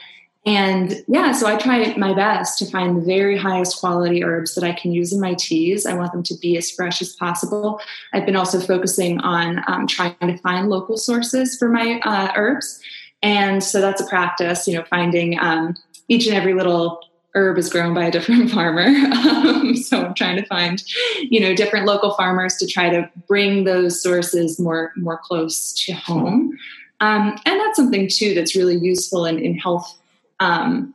and 0.45 1.03
yeah, 1.07 1.33
so 1.33 1.45
I 1.45 1.55
try 1.55 1.93
my 1.97 2.13
best 2.13 2.57
to 2.59 2.65
find 2.65 2.97
the 2.97 3.05
very 3.05 3.37
highest 3.37 3.79
quality 3.79 4.23
herbs 4.23 4.55
that 4.55 4.63
I 4.63 4.73
can 4.73 4.91
use 4.91 5.13
in 5.13 5.19
my 5.19 5.35
teas. 5.35 5.85
I 5.85 5.93
want 5.93 6.13
them 6.13 6.23
to 6.23 6.35
be 6.41 6.57
as 6.57 6.71
fresh 6.71 6.99
as 7.01 7.13
possible. 7.13 7.79
I've 8.11 8.25
been 8.25 8.35
also 8.35 8.59
focusing 8.59 9.19
on 9.19 9.63
um, 9.67 9.85
trying 9.85 10.15
to 10.21 10.37
find 10.37 10.67
local 10.67 10.97
sources 10.97 11.57
for 11.57 11.69
my 11.69 11.99
uh, 12.03 12.31
herbs. 12.35 12.81
And 13.21 13.63
so 13.63 13.81
that's 13.81 14.01
a 14.01 14.07
practice, 14.07 14.67
you 14.67 14.75
know, 14.75 14.83
finding 14.89 15.39
um, 15.39 15.75
each 16.07 16.25
and 16.25 16.35
every 16.35 16.55
little 16.55 17.01
herb 17.33 17.57
is 17.57 17.69
grown 17.69 17.93
by 17.93 18.05
a 18.05 18.11
different 18.11 18.51
farmer. 18.51 18.85
Um, 18.85 19.75
so 19.75 20.05
I'm 20.05 20.13
trying 20.13 20.37
to 20.37 20.45
find, 20.45 20.83
you 21.21 21.39
know, 21.39 21.55
different 21.55 21.85
local 21.85 22.13
farmers 22.13 22.55
to 22.57 22.67
try 22.67 22.89
to 22.89 23.09
bring 23.27 23.63
those 23.63 24.01
sources 24.01 24.59
more 24.59 24.91
more 24.95 25.19
close 25.23 25.73
to 25.85 25.93
home. 25.93 26.57
Um, 26.99 27.39
and 27.45 27.59
that's 27.59 27.77
something 27.77 28.07
too 28.07 28.33
that's 28.35 28.55
really 28.55 28.77
useful 28.77 29.25
in, 29.25 29.39
in 29.39 29.57
health 29.57 29.97
um, 30.39 30.93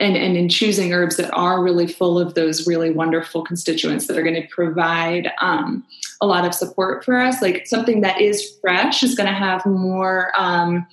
and, 0.00 0.16
and 0.16 0.36
in 0.36 0.48
choosing 0.48 0.92
herbs 0.92 1.16
that 1.16 1.30
are 1.32 1.62
really 1.62 1.86
full 1.86 2.18
of 2.18 2.34
those 2.34 2.66
really 2.66 2.90
wonderful 2.90 3.42
constituents 3.42 4.06
that 4.06 4.18
are 4.18 4.22
going 4.22 4.40
to 4.40 4.48
provide 4.48 5.30
um, 5.40 5.84
a 6.20 6.26
lot 6.26 6.44
of 6.44 6.54
support 6.54 7.04
for 7.04 7.18
us 7.18 7.40
like 7.40 7.66
something 7.66 8.00
that 8.00 8.20
is 8.20 8.58
fresh 8.60 9.02
is 9.02 9.14
going 9.14 9.28
to 9.28 9.34
have 9.34 9.64
more 9.64 10.32
um, 10.36 10.86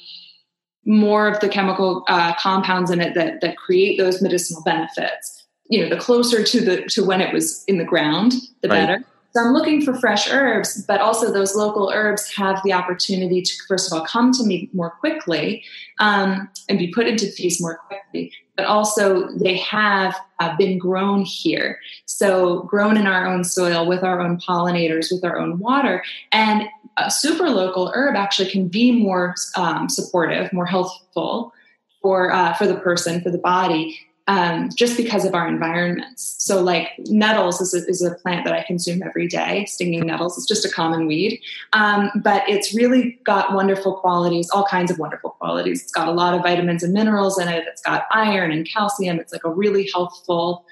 more 0.87 1.27
of 1.27 1.39
the 1.41 1.49
chemical 1.49 2.03
uh, 2.07 2.33
compounds 2.35 2.89
in 2.89 3.01
it 3.01 3.13
that, 3.13 3.41
that 3.41 3.57
create 3.57 3.97
those 3.99 4.21
medicinal 4.21 4.63
benefits 4.63 5.45
you 5.69 5.81
know 5.81 5.89
the 5.89 6.01
closer 6.01 6.43
to 6.43 6.61
the 6.61 6.81
to 6.85 7.05
when 7.05 7.21
it 7.21 7.33
was 7.33 7.63
in 7.67 7.77
the 7.77 7.83
ground 7.83 8.33
the 8.61 8.69
right. 8.69 8.87
better 8.87 9.05
so 9.37 9.43
I'm 9.43 9.53
looking 9.53 9.83
for 9.83 9.93
fresh 9.93 10.31
herbs, 10.31 10.83
but 10.87 10.99
also 10.99 11.31
those 11.31 11.55
local 11.55 11.91
herbs 11.93 12.33
have 12.35 12.59
the 12.63 12.73
opportunity 12.73 13.43
to, 13.43 13.53
first 13.67 13.91
of 13.91 13.95
all, 13.95 14.03
come 14.03 14.31
to 14.31 14.43
me 14.43 14.67
more 14.73 14.89
quickly 14.89 15.63
um, 15.99 16.49
and 16.67 16.79
be 16.79 16.91
put 16.91 17.05
into 17.05 17.27
feast 17.27 17.61
more 17.61 17.77
quickly. 17.87 18.31
But 18.55 18.65
also, 18.65 19.27
they 19.33 19.57
have 19.57 20.15
uh, 20.39 20.55
been 20.57 20.79
grown 20.79 21.21
here. 21.21 21.77
So, 22.05 22.61
grown 22.63 22.97
in 22.97 23.05
our 23.05 23.27
own 23.27 23.43
soil 23.43 23.85
with 23.85 24.03
our 24.03 24.19
own 24.19 24.39
pollinators, 24.39 25.11
with 25.11 25.23
our 25.23 25.37
own 25.37 25.59
water. 25.59 26.03
And 26.31 26.67
a 26.97 27.11
super 27.11 27.49
local 27.49 27.91
herb 27.93 28.15
actually 28.15 28.49
can 28.49 28.67
be 28.67 28.91
more 28.91 29.35
um, 29.55 29.89
supportive, 29.89 30.51
more 30.51 30.65
healthful 30.65 31.53
for 32.01 32.31
uh, 32.33 32.53
for 32.53 32.67
the 32.67 32.75
person 32.75 33.21
for 33.21 33.29
the 33.29 33.37
body 33.37 33.99
um, 34.27 34.69
just 34.75 34.97
because 34.97 35.23
of 35.23 35.33
our 35.33 35.47
environments. 35.47 36.35
So, 36.39 36.61
like 36.61 36.89
nettles 37.05 37.61
is 37.61 37.73
a, 37.73 37.87
is 37.87 38.01
a, 38.01 38.15
plant 38.15 38.43
that 38.45 38.53
I 38.53 38.63
consume 38.63 39.01
every 39.01 39.27
day. 39.27 39.65
Stinging 39.65 40.05
nettles 40.05 40.37
is 40.37 40.45
just 40.45 40.65
a 40.65 40.69
common 40.69 41.07
weed, 41.07 41.39
um, 41.73 42.11
but 42.23 42.43
it's 42.47 42.75
really 42.75 43.19
got 43.23 43.53
wonderful 43.53 43.95
qualities, 43.95 44.49
all 44.51 44.65
kinds 44.65 44.91
of 44.91 44.99
wonderful 44.99 45.31
qualities. 45.31 45.81
It's 45.81 45.91
got 45.91 46.09
a 46.09 46.11
lot 46.11 46.33
of 46.33 46.41
vitamins 46.41 46.83
and 46.83 46.93
minerals 46.93 47.39
in 47.39 47.47
it. 47.47 47.65
It's 47.67 47.81
got 47.81 48.05
iron 48.11 48.51
and 48.51 48.67
calcium. 48.67 49.19
It's 49.19 49.31
like 49.31 49.45
a 49.45 49.49
really 49.49 49.89
healthful 49.93 50.65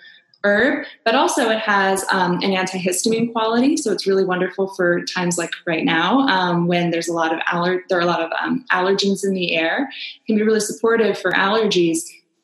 herb, 0.46 0.86
but 1.04 1.16
also 1.16 1.50
it 1.50 1.60
has 1.60 2.06
um, 2.12 2.36
an 2.36 2.52
antihistamine 2.52 3.32
quality. 3.32 3.76
So 3.76 3.92
it's 3.92 4.08
really 4.08 4.24
wonderful 4.24 4.74
for 4.76 5.04
times 5.06 5.38
like 5.38 5.52
right 5.66 5.84
now 5.84 6.20
um, 6.28 6.68
when 6.68 6.92
there's 6.92 7.08
a 7.08 7.14
lot 7.14 7.34
of 7.34 7.40
aller- 7.52 7.84
there 7.90 7.98
are 7.98 8.02
a 8.02 8.06
lot 8.06 8.22
of 8.22 8.32
um, 8.42 8.64
allergens 8.72 9.26
in 9.26 9.34
the 9.34 9.56
air. 9.56 9.90
It 9.92 10.26
can 10.28 10.36
be 10.36 10.44
really 10.44 10.60
supportive 10.60 11.18
for 11.18 11.32
allergies 11.32 12.00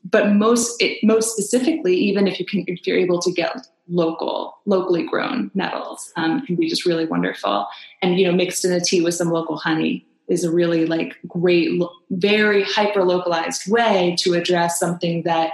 but 0.09 0.31
most 0.31 0.81
it, 0.81 1.03
most 1.03 1.31
specifically, 1.31 1.95
even 1.95 2.27
if 2.27 2.39
you 2.39 2.45
can 2.45 2.63
if 2.67 2.85
you're 2.87 2.97
able 2.97 3.21
to 3.21 3.31
get 3.31 3.67
local 3.87 4.57
locally 4.65 5.05
grown 5.05 5.51
nettles, 5.53 6.11
um, 6.15 6.45
can 6.45 6.55
be 6.55 6.67
just 6.67 6.85
really 6.85 7.05
wonderful. 7.05 7.67
And 8.01 8.19
you 8.19 8.25
know, 8.25 8.33
mixed 8.33 8.65
in 8.65 8.71
a 8.71 8.79
tea 8.79 9.01
with 9.01 9.13
some 9.13 9.29
local 9.29 9.57
honey 9.57 10.05
is 10.27 10.43
a 10.43 10.51
really 10.51 10.85
like 10.85 11.17
great, 11.27 11.81
very 12.09 12.63
hyper 12.63 13.03
localized 13.03 13.69
way 13.69 14.15
to 14.19 14.33
address 14.33 14.79
something 14.79 15.23
that 15.23 15.51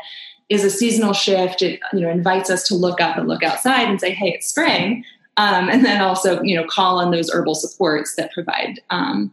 is 0.49 0.63
a 0.63 0.69
seasonal 0.69 1.13
shift. 1.13 1.61
It 1.61 1.79
you 1.93 2.01
know 2.01 2.09
invites 2.09 2.49
us 2.49 2.67
to 2.67 2.75
look 2.75 3.01
up 3.01 3.17
and 3.17 3.27
look 3.27 3.43
outside 3.43 3.87
and 3.89 3.99
say, 3.99 4.11
"Hey, 4.11 4.29
it's 4.29 4.47
spring." 4.47 5.03
Um, 5.37 5.69
and 5.69 5.85
then 5.85 6.01
also 6.01 6.41
you 6.41 6.55
know 6.55 6.65
call 6.65 6.99
on 6.99 7.11
those 7.11 7.29
herbal 7.29 7.55
supports 7.55 8.15
that 8.15 8.31
provide 8.33 8.79
um, 8.89 9.31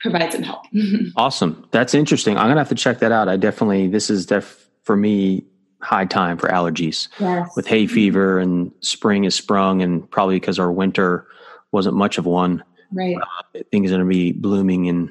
provide 0.00 0.32
some 0.32 0.42
help. 0.42 0.64
awesome. 1.16 1.66
That's 1.70 1.94
interesting. 1.94 2.36
I'm 2.36 2.46
going 2.46 2.56
to 2.56 2.60
have 2.60 2.68
to 2.70 2.74
check 2.74 2.98
that 2.98 3.12
out. 3.12 3.28
I 3.28 3.36
definitely, 3.36 3.86
this 3.86 4.10
is 4.10 4.26
def 4.26 4.68
for 4.82 4.96
me, 4.96 5.44
high 5.80 6.06
time 6.06 6.36
for 6.36 6.48
allergies 6.48 7.08
yes. 7.18 7.50
with 7.56 7.66
hay 7.66 7.86
fever 7.86 8.38
and 8.38 8.70
spring 8.80 9.24
is 9.24 9.34
sprung 9.34 9.80
and 9.80 10.10
probably 10.10 10.36
because 10.36 10.58
our 10.58 10.70
winter 10.70 11.26
wasn't 11.72 11.96
much 11.96 12.18
of 12.18 12.26
one. 12.26 12.62
Right. 12.92 13.16
Uh, 13.16 13.60
things 13.70 13.90
are 13.90 13.96
going 13.96 14.06
to 14.06 14.14
be 14.14 14.32
blooming 14.32 14.88
and, 14.88 15.10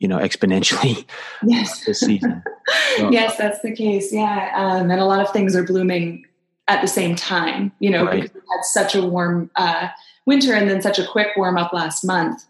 you 0.00 0.08
know, 0.08 0.18
exponentially 0.18 1.04
yes. 1.46 1.84
this 1.84 2.00
season. 2.00 2.42
So, 2.96 3.10
yes, 3.10 3.36
that's 3.36 3.60
the 3.62 3.72
case. 3.72 4.12
Yeah. 4.12 4.52
Um, 4.54 4.90
and 4.90 5.00
a 5.00 5.04
lot 5.04 5.20
of 5.20 5.32
things 5.32 5.56
are 5.56 5.64
blooming 5.64 6.24
at 6.68 6.80
the 6.80 6.86
same 6.86 7.16
time, 7.16 7.72
you 7.80 7.90
know, 7.90 8.04
right. 8.04 8.22
because 8.22 8.34
we 8.34 8.40
had 8.40 8.64
such 8.64 8.94
a 8.94 9.02
warm 9.02 9.50
uh, 9.56 9.88
winter 10.26 10.54
and 10.54 10.70
then 10.70 10.80
such 10.80 10.98
a 10.98 11.06
quick 11.06 11.28
warm 11.36 11.56
up 11.56 11.72
last 11.72 12.04
month 12.04 12.44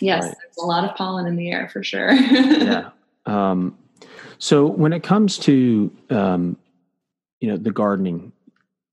Yes, 0.00 0.24
right. 0.24 0.34
there's 0.42 0.56
a 0.62 0.66
lot 0.66 0.84
of 0.84 0.94
pollen 0.96 1.26
in 1.26 1.36
the 1.36 1.50
air 1.50 1.68
for 1.68 1.82
sure. 1.82 2.12
yeah. 2.12 2.90
Um, 3.26 3.76
so 4.38 4.66
when 4.66 4.92
it 4.92 5.02
comes 5.02 5.36
to 5.38 5.90
um, 6.10 6.56
you 7.40 7.48
know 7.48 7.56
the 7.56 7.72
gardening 7.72 8.30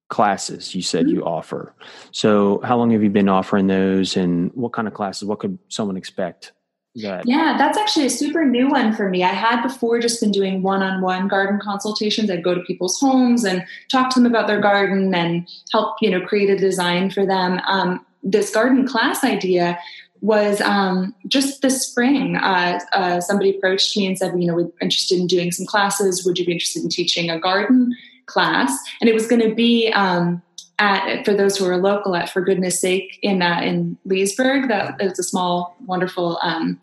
classes 0.09 0.73
you 0.73 0.81
said 0.81 1.05
mm-hmm. 1.05 1.17
you 1.17 1.23
offer, 1.23 1.75
so 2.09 2.59
how 2.63 2.75
long 2.75 2.89
have 2.89 3.03
you 3.03 3.11
been 3.11 3.29
offering 3.29 3.67
those, 3.67 4.17
and 4.17 4.51
what 4.55 4.73
kind 4.73 4.87
of 4.87 4.95
classes? 4.95 5.25
What 5.25 5.37
could 5.37 5.59
someone 5.67 5.97
expect? 5.97 6.53
That? 6.95 7.23
Yeah, 7.25 7.55
that's 7.57 7.77
actually 7.77 8.05
a 8.05 8.09
super 8.11 8.45
new 8.45 8.69
one 8.69 8.93
for 8.93 9.09
me. 9.09 9.23
I 9.23 9.29
had 9.29 9.63
before 9.63 9.99
just 9.99 10.21
been 10.21 10.31
doing 10.31 10.61
one-on-one 10.61 11.27
garden 11.27 11.59
consultations. 11.59 12.29
I'd 12.29 12.43
go 12.43 12.53
to 12.53 12.61
people's 12.61 12.99
homes 12.99 13.43
and 13.43 13.65
talk 13.91 14.11
to 14.11 14.19
them 14.19 14.27
about 14.27 14.45
their 14.45 14.61
garden 14.61 15.13
and 15.15 15.47
help, 15.71 15.95
you 16.01 16.11
know, 16.11 16.21
create 16.21 16.51
a 16.51 16.57
design 16.57 17.09
for 17.09 17.25
them. 17.25 17.59
Um, 17.67 18.05
this 18.21 18.51
garden 18.51 18.87
class 18.87 19.23
idea 19.23 19.79
was 20.21 20.61
um, 20.61 21.13
just 21.27 21.61
this 21.61 21.85
spring. 21.85 22.37
Uh, 22.37 22.79
uh, 22.93 23.19
somebody 23.19 23.57
approached 23.57 23.97
me 23.97 24.05
and 24.05 24.17
said, 24.17 24.39
you 24.39 24.47
know, 24.47 24.55
we're 24.55 24.71
interested 24.79 25.19
in 25.19 25.27
doing 25.27 25.51
some 25.51 25.65
classes. 25.65 26.23
Would 26.25 26.37
you 26.37 26.45
be 26.45 26.53
interested 26.53 26.83
in 26.83 26.89
teaching 26.89 27.29
a 27.29 27.39
garden 27.39 27.93
class? 28.27 28.77
And 29.01 29.09
it 29.09 29.13
was 29.13 29.27
going 29.27 29.41
to 29.41 29.53
be 29.53 29.91
um, 29.93 30.41
at, 30.83 31.23
for 31.25 31.33
those 31.33 31.57
who 31.57 31.65
are 31.65 31.77
local, 31.77 32.15
at 32.15 32.29
For 32.29 32.41
Goodness 32.41 32.79
Sake 32.79 33.19
in 33.21 33.41
uh, 33.41 33.61
in 33.61 33.97
Leesburg. 34.05 34.67
That 34.67 35.01
is 35.01 35.17
a 35.19 35.23
small, 35.23 35.75
wonderful. 35.85 36.39
Um, 36.43 36.79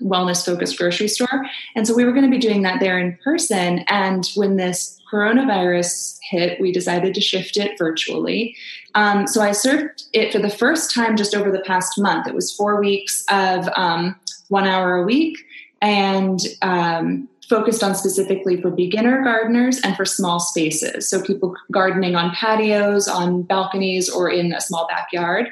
wellness 0.00 0.44
focused 0.44 0.76
grocery 0.76 1.06
store. 1.06 1.46
And 1.76 1.86
so 1.86 1.94
we 1.94 2.04
were 2.04 2.10
going 2.10 2.24
to 2.24 2.30
be 2.30 2.38
doing 2.38 2.62
that 2.62 2.80
there 2.80 2.98
in 2.98 3.16
person. 3.22 3.84
And 3.86 4.28
when 4.34 4.56
this 4.56 5.00
coronavirus 5.10 6.18
hit, 6.28 6.60
we 6.60 6.72
decided 6.72 7.14
to 7.14 7.20
shift 7.20 7.56
it 7.56 7.78
virtually. 7.78 8.56
Um, 8.96 9.28
so 9.28 9.40
I 9.40 9.52
served 9.52 10.02
it 10.12 10.32
for 10.32 10.40
the 10.40 10.50
first 10.50 10.92
time 10.92 11.16
just 11.16 11.32
over 11.32 11.52
the 11.52 11.60
past 11.60 11.96
month. 11.96 12.26
It 12.26 12.34
was 12.34 12.52
four 12.52 12.80
weeks 12.80 13.24
of 13.30 13.68
um, 13.76 14.16
one 14.48 14.66
hour 14.66 14.96
a 14.96 15.04
week 15.04 15.38
and 15.80 16.40
um, 16.62 17.28
focused 17.48 17.82
on 17.82 17.94
specifically 17.94 18.60
for 18.60 18.70
beginner 18.70 19.22
gardeners 19.22 19.80
and 19.80 19.96
for 19.96 20.04
small 20.04 20.40
spaces. 20.40 21.08
So 21.08 21.22
people 21.22 21.54
gardening 21.70 22.16
on 22.16 22.34
patios, 22.34 23.08
on 23.08 23.42
balconies, 23.42 24.08
or 24.08 24.30
in 24.30 24.52
a 24.52 24.60
small 24.60 24.86
backyard. 24.88 25.48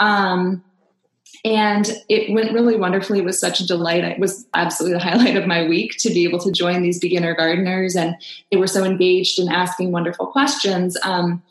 Um, 0.00 0.64
and 1.44 1.90
it 2.08 2.32
went 2.32 2.52
really 2.52 2.76
wonderfully. 2.76 3.20
It 3.20 3.24
was 3.24 3.38
such 3.38 3.60
a 3.60 3.66
delight. 3.66 4.04
It 4.04 4.18
was 4.18 4.46
absolutely 4.54 4.98
the 4.98 5.04
highlight 5.04 5.36
of 5.36 5.46
my 5.46 5.66
week 5.68 5.96
to 5.98 6.10
be 6.10 6.24
able 6.24 6.40
to 6.40 6.52
join 6.52 6.82
these 6.82 6.98
beginner 6.98 7.34
gardeners. 7.34 7.94
And 7.94 8.16
they 8.50 8.56
were 8.56 8.66
so 8.66 8.84
engaged 8.84 9.38
in 9.38 9.48
asking 9.48 9.92
wonderful 9.92 10.26
questions. 10.26 10.96
Um, 11.04 11.42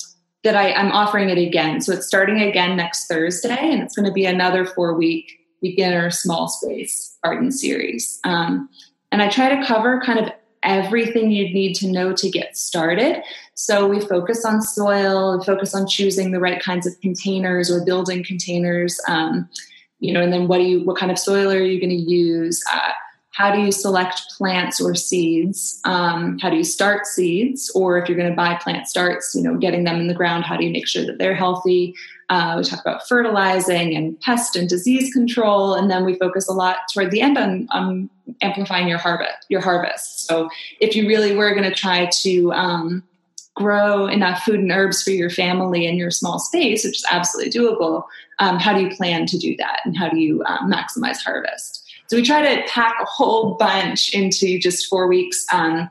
that 0.44 0.56
I, 0.56 0.72
I'm 0.72 0.92
offering 0.92 1.30
it 1.30 1.38
again. 1.38 1.82
So 1.82 1.92
it's 1.92 2.08
starting 2.08 2.42
again 2.42 2.78
next 2.78 3.08
Thursday, 3.08 3.58
and 3.58 3.82
it's 3.82 3.96
going 3.96 4.06
to 4.06 4.14
be 4.14 4.26
another 4.26 4.66
four 4.66 4.94
week 4.94 5.40
beginner 5.62 6.10
small 6.10 6.48
space 6.48 7.18
garden 7.24 7.52
series. 7.52 8.20
Um, 8.24 8.70
and 9.12 9.22
I 9.22 9.30
try 9.30 9.56
to 9.56 9.66
cover 9.66 10.02
kind 10.06 10.20
of 10.20 10.32
everything 10.64 11.32
you'd 11.32 11.54
need 11.54 11.76
to 11.76 11.88
know 11.88 12.14
to 12.14 12.30
get 12.30 12.58
started. 12.58 13.22
So 13.54 13.88
we 13.88 14.00
focus 14.00 14.44
on 14.44 14.62
soil, 14.62 15.42
focus 15.44 15.74
on 15.74 15.88
choosing 15.88 16.32
the 16.32 16.40
right 16.40 16.62
kinds 16.62 16.86
of 16.86 17.00
containers 17.00 17.72
or 17.72 17.86
building 17.86 18.24
containers. 18.24 19.00
Um, 19.08 19.50
you 20.00 20.14
know, 20.14 20.22
and 20.22 20.32
then 20.32 20.48
what 20.48 20.58
do 20.58 20.64
you, 20.64 20.84
what 20.84 20.98
kind 20.98 21.12
of 21.12 21.18
soil 21.18 21.52
are 21.52 21.64
you 21.64 21.80
going 21.80 21.90
to 21.90 21.96
use? 21.96 22.64
Uh, 22.72 22.92
how 23.38 23.54
do 23.54 23.62
you 23.62 23.72
select 23.72 24.36
plants 24.36 24.82
or 24.82 24.96
seeds? 24.96 25.80
Um, 25.84 26.40
how 26.40 26.50
do 26.50 26.56
you 26.56 26.64
start 26.64 27.06
seeds? 27.06 27.70
Or 27.76 28.00
if 28.00 28.10
you're 28.10 28.18
going 28.18 28.32
to 28.32 28.36
buy 28.36 28.56
plant 28.56 28.88
starts 28.88 29.36
you 29.36 29.44
know 29.44 29.58
getting 29.58 29.84
them 29.84 30.00
in 30.00 30.08
the 30.08 30.16
ground 30.16 30.44
how 30.44 30.58
do 30.58 30.66
you 30.66 30.72
make 30.72 30.88
sure 30.88 31.06
that 31.06 31.20
they're 31.20 31.36
healthy? 31.36 31.94
Uh, 32.30 32.56
we 32.58 32.64
talk 32.64 32.82
about 32.82 33.08
fertilizing 33.08 33.96
and 33.96 34.20
pest 34.22 34.56
and 34.56 34.68
disease 34.68 35.14
control 35.14 35.76
and 35.76 35.90
then 35.90 36.04
we 36.04 36.16
focus 36.16 36.50
a 36.50 36.52
lot 36.52 36.78
toward 36.92 37.12
the 37.12 37.22
end 37.22 37.38
on, 37.38 37.68
on 37.72 38.10
amplifying 38.42 38.88
your 38.88 38.98
harvest 38.98 39.46
your 39.50 39.62
harvest. 39.62 40.26
So 40.26 40.50
if 40.82 40.96
you 40.96 41.08
really 41.08 41.36
were 41.36 41.54
going 41.54 41.70
to 41.70 41.76
try 41.76 42.08
to 42.24 42.52
um, 42.54 43.04
grow 43.56 44.08
enough 44.08 44.42
food 44.44 44.60
and 44.60 44.72
herbs 44.72 45.04
for 45.04 45.12
your 45.12 45.30
family 45.30 45.86
in 45.86 45.96
your 45.96 46.12
small 46.12 46.40
space 46.40 46.84
which 46.84 46.98
is 46.98 47.06
absolutely 47.12 47.52
doable 47.52 48.04
um, 48.40 48.58
how 48.58 48.74
do 48.74 48.82
you 48.82 48.96
plan 48.96 49.26
to 49.28 49.38
do 49.38 49.56
that? 49.58 49.82
And 49.84 49.98
how 49.98 50.10
do 50.10 50.18
you 50.18 50.44
um, 50.46 50.72
maximize 50.72 51.24
harvest 51.24 51.77
so 52.08 52.16
we 52.16 52.24
try 52.24 52.56
to 52.56 52.64
pack 52.70 52.96
a 53.02 53.06
whole 53.06 53.56
bunch 53.56 54.14
into 54.14 54.58
just 54.58 54.88
four 54.88 55.08
weeks 55.08 55.46
um, 55.52 55.90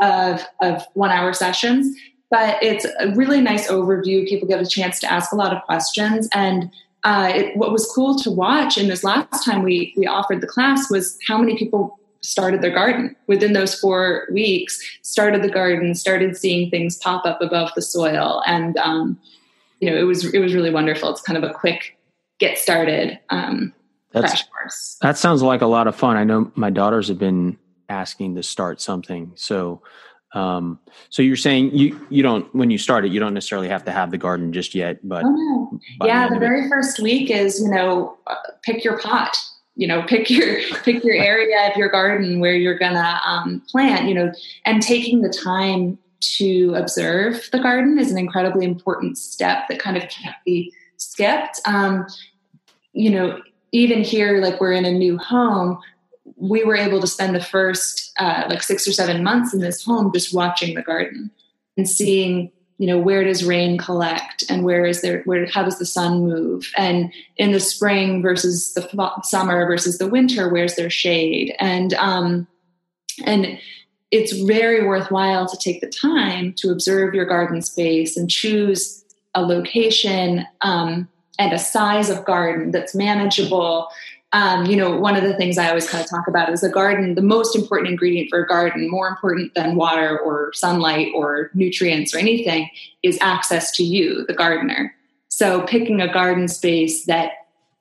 of, 0.00 0.44
of 0.60 0.84
one 0.94 1.10
hour 1.10 1.32
sessions. 1.32 1.96
But 2.30 2.62
it's 2.62 2.86
a 2.98 3.12
really 3.14 3.40
nice 3.40 3.68
overview. 3.68 4.28
People 4.28 4.48
get 4.48 4.60
a 4.60 4.66
chance 4.66 4.98
to 5.00 5.12
ask 5.12 5.32
a 5.32 5.36
lot 5.36 5.54
of 5.54 5.62
questions. 5.62 6.28
And 6.32 6.70
uh, 7.04 7.32
it, 7.34 7.56
what 7.56 7.72
was 7.72 7.90
cool 7.94 8.18
to 8.20 8.30
watch 8.30 8.78
in 8.78 8.88
this 8.88 9.04
last 9.04 9.44
time 9.44 9.62
we, 9.62 9.92
we 9.96 10.06
offered 10.06 10.40
the 10.40 10.46
class 10.46 10.90
was 10.90 11.18
how 11.26 11.38
many 11.38 11.56
people 11.56 11.98
started 12.20 12.60
their 12.60 12.72
garden 12.72 13.14
within 13.28 13.52
those 13.52 13.78
four 13.78 14.26
weeks 14.32 14.80
started 15.02 15.42
the 15.42 15.48
garden 15.48 15.94
started 15.94 16.36
seeing 16.36 16.68
things 16.68 16.96
pop 16.96 17.24
up 17.24 17.40
above 17.40 17.70
the 17.76 17.82
soil 17.82 18.42
and 18.46 18.76
um, 18.78 19.16
you 19.78 19.88
know 19.88 19.96
it 19.96 20.02
was 20.02 20.34
it 20.34 20.40
was 20.40 20.52
really 20.52 20.72
wonderful 20.72 21.08
it's 21.08 21.20
kind 21.20 21.36
of 21.36 21.48
a 21.48 21.54
quick 21.54 21.96
get 22.40 22.58
started 22.58 23.16
um, 23.30 23.72
that's, 24.20 24.32
crash 24.32 24.48
course. 24.48 24.98
That 25.02 25.18
sounds 25.18 25.42
like 25.42 25.62
a 25.62 25.66
lot 25.66 25.86
of 25.86 25.96
fun. 25.96 26.16
I 26.16 26.24
know 26.24 26.50
my 26.54 26.70
daughters 26.70 27.08
have 27.08 27.18
been 27.18 27.58
asking 27.88 28.34
to 28.36 28.42
start 28.42 28.80
something. 28.80 29.32
So, 29.34 29.82
um, 30.34 30.78
so 31.08 31.22
you're 31.22 31.36
saying 31.36 31.74
you 31.74 31.98
you 32.10 32.22
don't 32.22 32.52
when 32.54 32.70
you 32.70 32.78
start 32.78 33.04
it, 33.04 33.12
you 33.12 33.20
don't 33.20 33.34
necessarily 33.34 33.68
have 33.68 33.84
to 33.84 33.92
have 33.92 34.10
the 34.10 34.18
garden 34.18 34.52
just 34.52 34.74
yet, 34.74 34.98
but 35.06 35.24
oh, 35.24 35.80
no. 36.00 36.06
yeah, 36.06 36.28
the, 36.28 36.34
the 36.34 36.40
very 36.40 36.66
it. 36.66 36.68
first 36.68 36.98
week 37.00 37.30
is 37.30 37.60
you 37.60 37.70
know 37.70 38.16
uh, 38.26 38.34
pick 38.62 38.84
your 38.84 38.98
pot. 38.98 39.36
You 39.76 39.86
know, 39.86 40.02
pick 40.02 40.30
your 40.30 40.58
pick 40.84 41.04
your 41.04 41.14
area 41.14 41.70
of 41.70 41.76
your 41.76 41.88
garden 41.88 42.40
where 42.40 42.54
you're 42.54 42.78
gonna 42.78 43.20
um, 43.24 43.62
plant. 43.70 44.08
You 44.08 44.14
know, 44.14 44.32
and 44.64 44.82
taking 44.82 45.22
the 45.22 45.30
time 45.30 45.98
to 46.38 46.74
observe 46.74 47.48
the 47.52 47.58
garden 47.58 47.98
is 47.98 48.10
an 48.10 48.18
incredibly 48.18 48.64
important 48.64 49.18
step 49.18 49.68
that 49.68 49.78
kind 49.78 49.96
of 49.96 50.08
can't 50.08 50.36
be 50.44 50.72
skipped. 50.96 51.60
Um, 51.66 52.06
you 52.92 53.10
know, 53.10 53.40
even 53.76 54.02
here, 54.02 54.40
like 54.40 54.58
we're 54.58 54.72
in 54.72 54.86
a 54.86 54.90
new 54.90 55.18
home, 55.18 55.78
we 56.36 56.64
were 56.64 56.76
able 56.76 56.98
to 57.00 57.06
spend 57.06 57.34
the 57.34 57.42
first 57.42 58.10
uh, 58.18 58.44
like 58.48 58.62
six 58.62 58.88
or 58.88 58.92
seven 58.92 59.22
months 59.22 59.52
in 59.52 59.60
this 59.60 59.84
home 59.84 60.10
just 60.14 60.34
watching 60.34 60.74
the 60.74 60.82
garden 60.82 61.30
and 61.76 61.88
seeing 61.88 62.50
you 62.78 62.86
know 62.86 62.98
where 62.98 63.24
does 63.24 63.44
rain 63.44 63.78
collect 63.78 64.44
and 64.50 64.62
where 64.62 64.84
is 64.84 65.00
there 65.00 65.22
where 65.24 65.46
how 65.46 65.62
does 65.62 65.78
the 65.78 65.86
sun 65.86 66.24
move? 66.26 66.70
And 66.76 67.12
in 67.36 67.52
the 67.52 67.60
spring 67.60 68.22
versus 68.22 68.72
the 68.74 69.20
summer 69.22 69.66
versus 69.66 69.98
the 69.98 70.08
winter 70.08 70.50
where's 70.50 70.74
their 70.74 70.90
shade? 70.90 71.54
And 71.58 71.94
um 71.94 72.46
and 73.24 73.58
it's 74.10 74.32
very 74.32 74.86
worthwhile 74.86 75.46
to 75.48 75.56
take 75.56 75.80
the 75.80 75.88
time 75.88 76.54
to 76.58 76.70
observe 76.70 77.14
your 77.14 77.26
garden 77.26 77.60
space 77.60 78.16
and 78.16 78.30
choose 78.30 79.04
a 79.34 79.42
location 79.42 80.46
um, 80.62 81.08
and 81.38 81.52
a 81.52 81.58
size 81.58 82.10
of 82.10 82.24
garden 82.24 82.70
that's 82.70 82.94
manageable 82.94 83.88
um, 84.32 84.66
you 84.66 84.76
know, 84.76 84.94
one 84.94 85.16
of 85.16 85.22
the 85.22 85.34
things 85.34 85.56
I 85.56 85.68
always 85.68 85.88
kind 85.88 86.04
of 86.04 86.10
talk 86.10 86.26
about 86.26 86.52
is 86.52 86.62
a 86.62 86.68
garden, 86.68 87.14
the 87.14 87.22
most 87.22 87.56
important 87.56 87.90
ingredient 87.90 88.28
for 88.28 88.40
a 88.40 88.46
garden, 88.46 88.90
more 88.90 89.08
important 89.08 89.54
than 89.54 89.76
water 89.76 90.18
or 90.18 90.52
sunlight 90.52 91.08
or 91.14 91.50
nutrients 91.54 92.14
or 92.14 92.18
anything, 92.18 92.68
is 93.02 93.18
access 93.20 93.70
to 93.76 93.84
you, 93.84 94.26
the 94.26 94.34
gardener. 94.34 94.94
So 95.28 95.62
picking 95.62 96.00
a 96.00 96.12
garden 96.12 96.48
space 96.48 97.06
that 97.06 97.32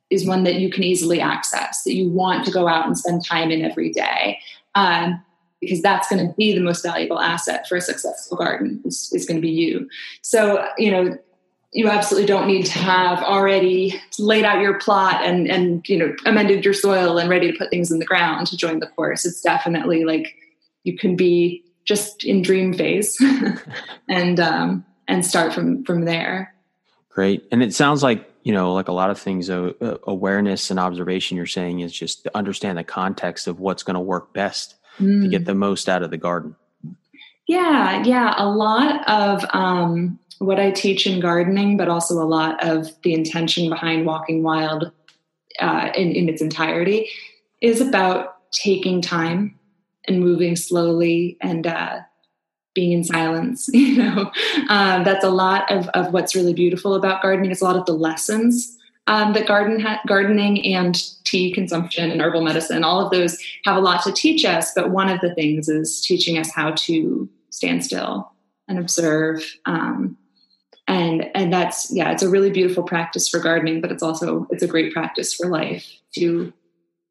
is 0.10 0.26
one 0.26 0.44
that 0.44 0.56
you 0.56 0.70
can 0.70 0.84
easily 0.84 1.20
access, 1.20 1.84
that 1.84 1.94
you 1.94 2.10
want 2.10 2.46
to 2.46 2.52
go 2.52 2.68
out 2.68 2.86
and 2.86 2.98
spend 2.98 3.26
time 3.26 3.50
in 3.50 3.66
every 3.66 3.92
day. 3.92 4.40
Um, 4.76 5.22
because 5.62 5.82
that's 5.82 6.08
going 6.10 6.26
to 6.26 6.34
be 6.36 6.54
the 6.54 6.62
most 6.62 6.84
valuable 6.84 7.20
asset 7.20 7.68
for 7.68 7.76
a 7.76 7.82
successful 7.82 8.38
garden 8.38 8.82
is, 8.86 9.12
is 9.14 9.26
going 9.26 9.38
to 9.38 9.42
be 9.42 9.50
you. 9.50 9.90
So, 10.22 10.68
you 10.78 10.92
know, 10.92 11.18
you 11.76 11.90
absolutely 11.90 12.26
don't 12.26 12.48
need 12.48 12.66
to 12.66 12.80
have 12.80 13.20
already 13.20 14.02
laid 14.18 14.46
out 14.46 14.62
your 14.62 14.80
plot 14.80 15.22
and 15.24 15.48
and 15.48 15.88
you 15.90 15.98
know 15.98 16.16
amended 16.26 16.64
your 16.64 16.74
soil 16.74 17.18
and 17.18 17.30
ready 17.30 17.52
to 17.52 17.58
put 17.58 17.70
things 17.70 17.92
in 17.92 18.00
the 18.00 18.06
ground 18.06 18.48
to 18.48 18.58
join 18.58 18.80
the 18.80 18.88
course 18.88 19.26
it's 19.26 19.42
definitely 19.42 20.06
like 20.06 20.36
you 20.84 20.98
can 20.98 21.16
be 21.16 21.64
just 21.84 22.24
in 22.24 22.42
dream 22.42 22.74
phase 22.74 23.22
and 24.10 24.40
um 24.40 24.86
and 25.08 25.26
start 25.26 25.54
from 25.54 25.84
from 25.84 26.06
there 26.06 26.56
great 27.10 27.46
and 27.52 27.62
it 27.62 27.74
sounds 27.74 28.02
like 28.02 28.32
you 28.44 28.54
know 28.54 28.74
like 28.74 28.88
a 28.88 28.94
lot 28.94 29.10
of 29.10 29.20
things 29.20 29.50
uh, 29.50 29.74
awareness 30.08 30.72
and 30.72 30.80
observation 30.80 31.36
you're 31.36 31.46
saying 31.46 31.82
is 31.82 31.92
just 31.92 32.24
to 32.24 32.38
understand 32.38 32.78
the 32.78 32.84
context 32.84 33.48
of 33.48 33.60
what's 33.60 33.84
going 33.84 33.96
to 33.96 34.00
work 34.00 34.32
best 34.34 34.76
mm. 34.98 35.24
to 35.24 35.28
get 35.28 35.42
mm. 35.42 35.46
the 35.46 35.56
most 35.56 35.90
out 35.90 36.04
of 36.04 36.10
the 36.10 36.18
garden 36.18 36.56
yeah 37.48 38.02
yeah 38.06 38.34
a 38.38 38.48
lot 38.48 39.08
of 39.10 39.46
um 39.54 40.18
what 40.40 40.60
I 40.60 40.72
teach 40.72 41.08
in 41.08 41.20
gardening, 41.20 41.78
but 41.78 41.88
also 41.88 42.16
a 42.16 42.26
lot 42.26 42.64
of 42.64 42.90
the 43.04 43.14
intention 43.14 43.70
behind 43.70 44.06
Walking 44.06 44.44
Wild 44.44 44.92
uh, 45.60 45.90
in, 45.96 46.12
in 46.12 46.30
its 46.30 46.42
entirety 46.42 47.10
is 47.62 47.82
about 47.82 48.52
taking 48.52 49.02
time 49.02 49.58
and 50.08 50.20
moving 50.20 50.56
slowly 50.56 51.38
and 51.42 51.66
uh, 51.66 52.00
being 52.74 52.92
in 52.92 53.04
silence. 53.04 53.70
You 53.74 53.98
know, 53.98 54.32
um, 54.70 55.04
that's 55.04 55.24
a 55.24 55.30
lot 55.30 55.72
of, 55.72 55.88
of 55.90 56.12
what's 56.14 56.36
really 56.36 56.54
beautiful 56.54 56.96
about 56.96 57.22
gardening. 57.22 57.52
It's 57.52 57.62
a 57.62 57.66
lot 57.66 57.78
of 57.78 57.86
the 57.86 57.94
lessons 57.94 58.78
um, 59.08 59.34
that 59.34 59.48
garden 59.48 59.80
ha- 59.80 60.02
gardening 60.08 60.66
and 60.74 60.96
tea 61.24 61.52
consumption 61.54 62.12
and 62.12 62.22
herbal 62.22 62.42
medicine, 62.42 62.84
all 62.84 63.04
of 63.04 63.12
those 63.12 63.38
have 63.66 63.78
a 63.78 63.80
lot 63.80 64.04
to 64.04 64.12
teach 64.12 64.46
us. 64.46 64.72
But 64.74 64.92
one 64.92 65.10
of 65.10 65.22
the 65.22 65.34
things 65.36 65.70
is 65.70 66.02
teaching 66.02 66.38
us 66.38 66.52
how 66.52 66.72
to 66.72 67.30
stand 67.52 67.86
still 67.86 68.32
and 68.68 68.80
observe 68.80 69.56
um, 69.66 70.18
and 70.88 71.30
and 71.36 71.52
that's 71.52 71.92
yeah 71.92 72.12
it's 72.12 72.24
a 72.24 72.30
really 72.30 72.50
beautiful 72.50 72.84
practice 72.84 73.28
for 73.28 73.40
gardening 73.40 73.82
but 73.82 73.92
it's 73.92 74.04
also 74.04 74.48
it's 74.52 74.64
a 74.64 74.68
great 74.68 74.94
practice 74.94 75.34
for 75.34 75.48
life 75.48 75.86
to 76.14 76.54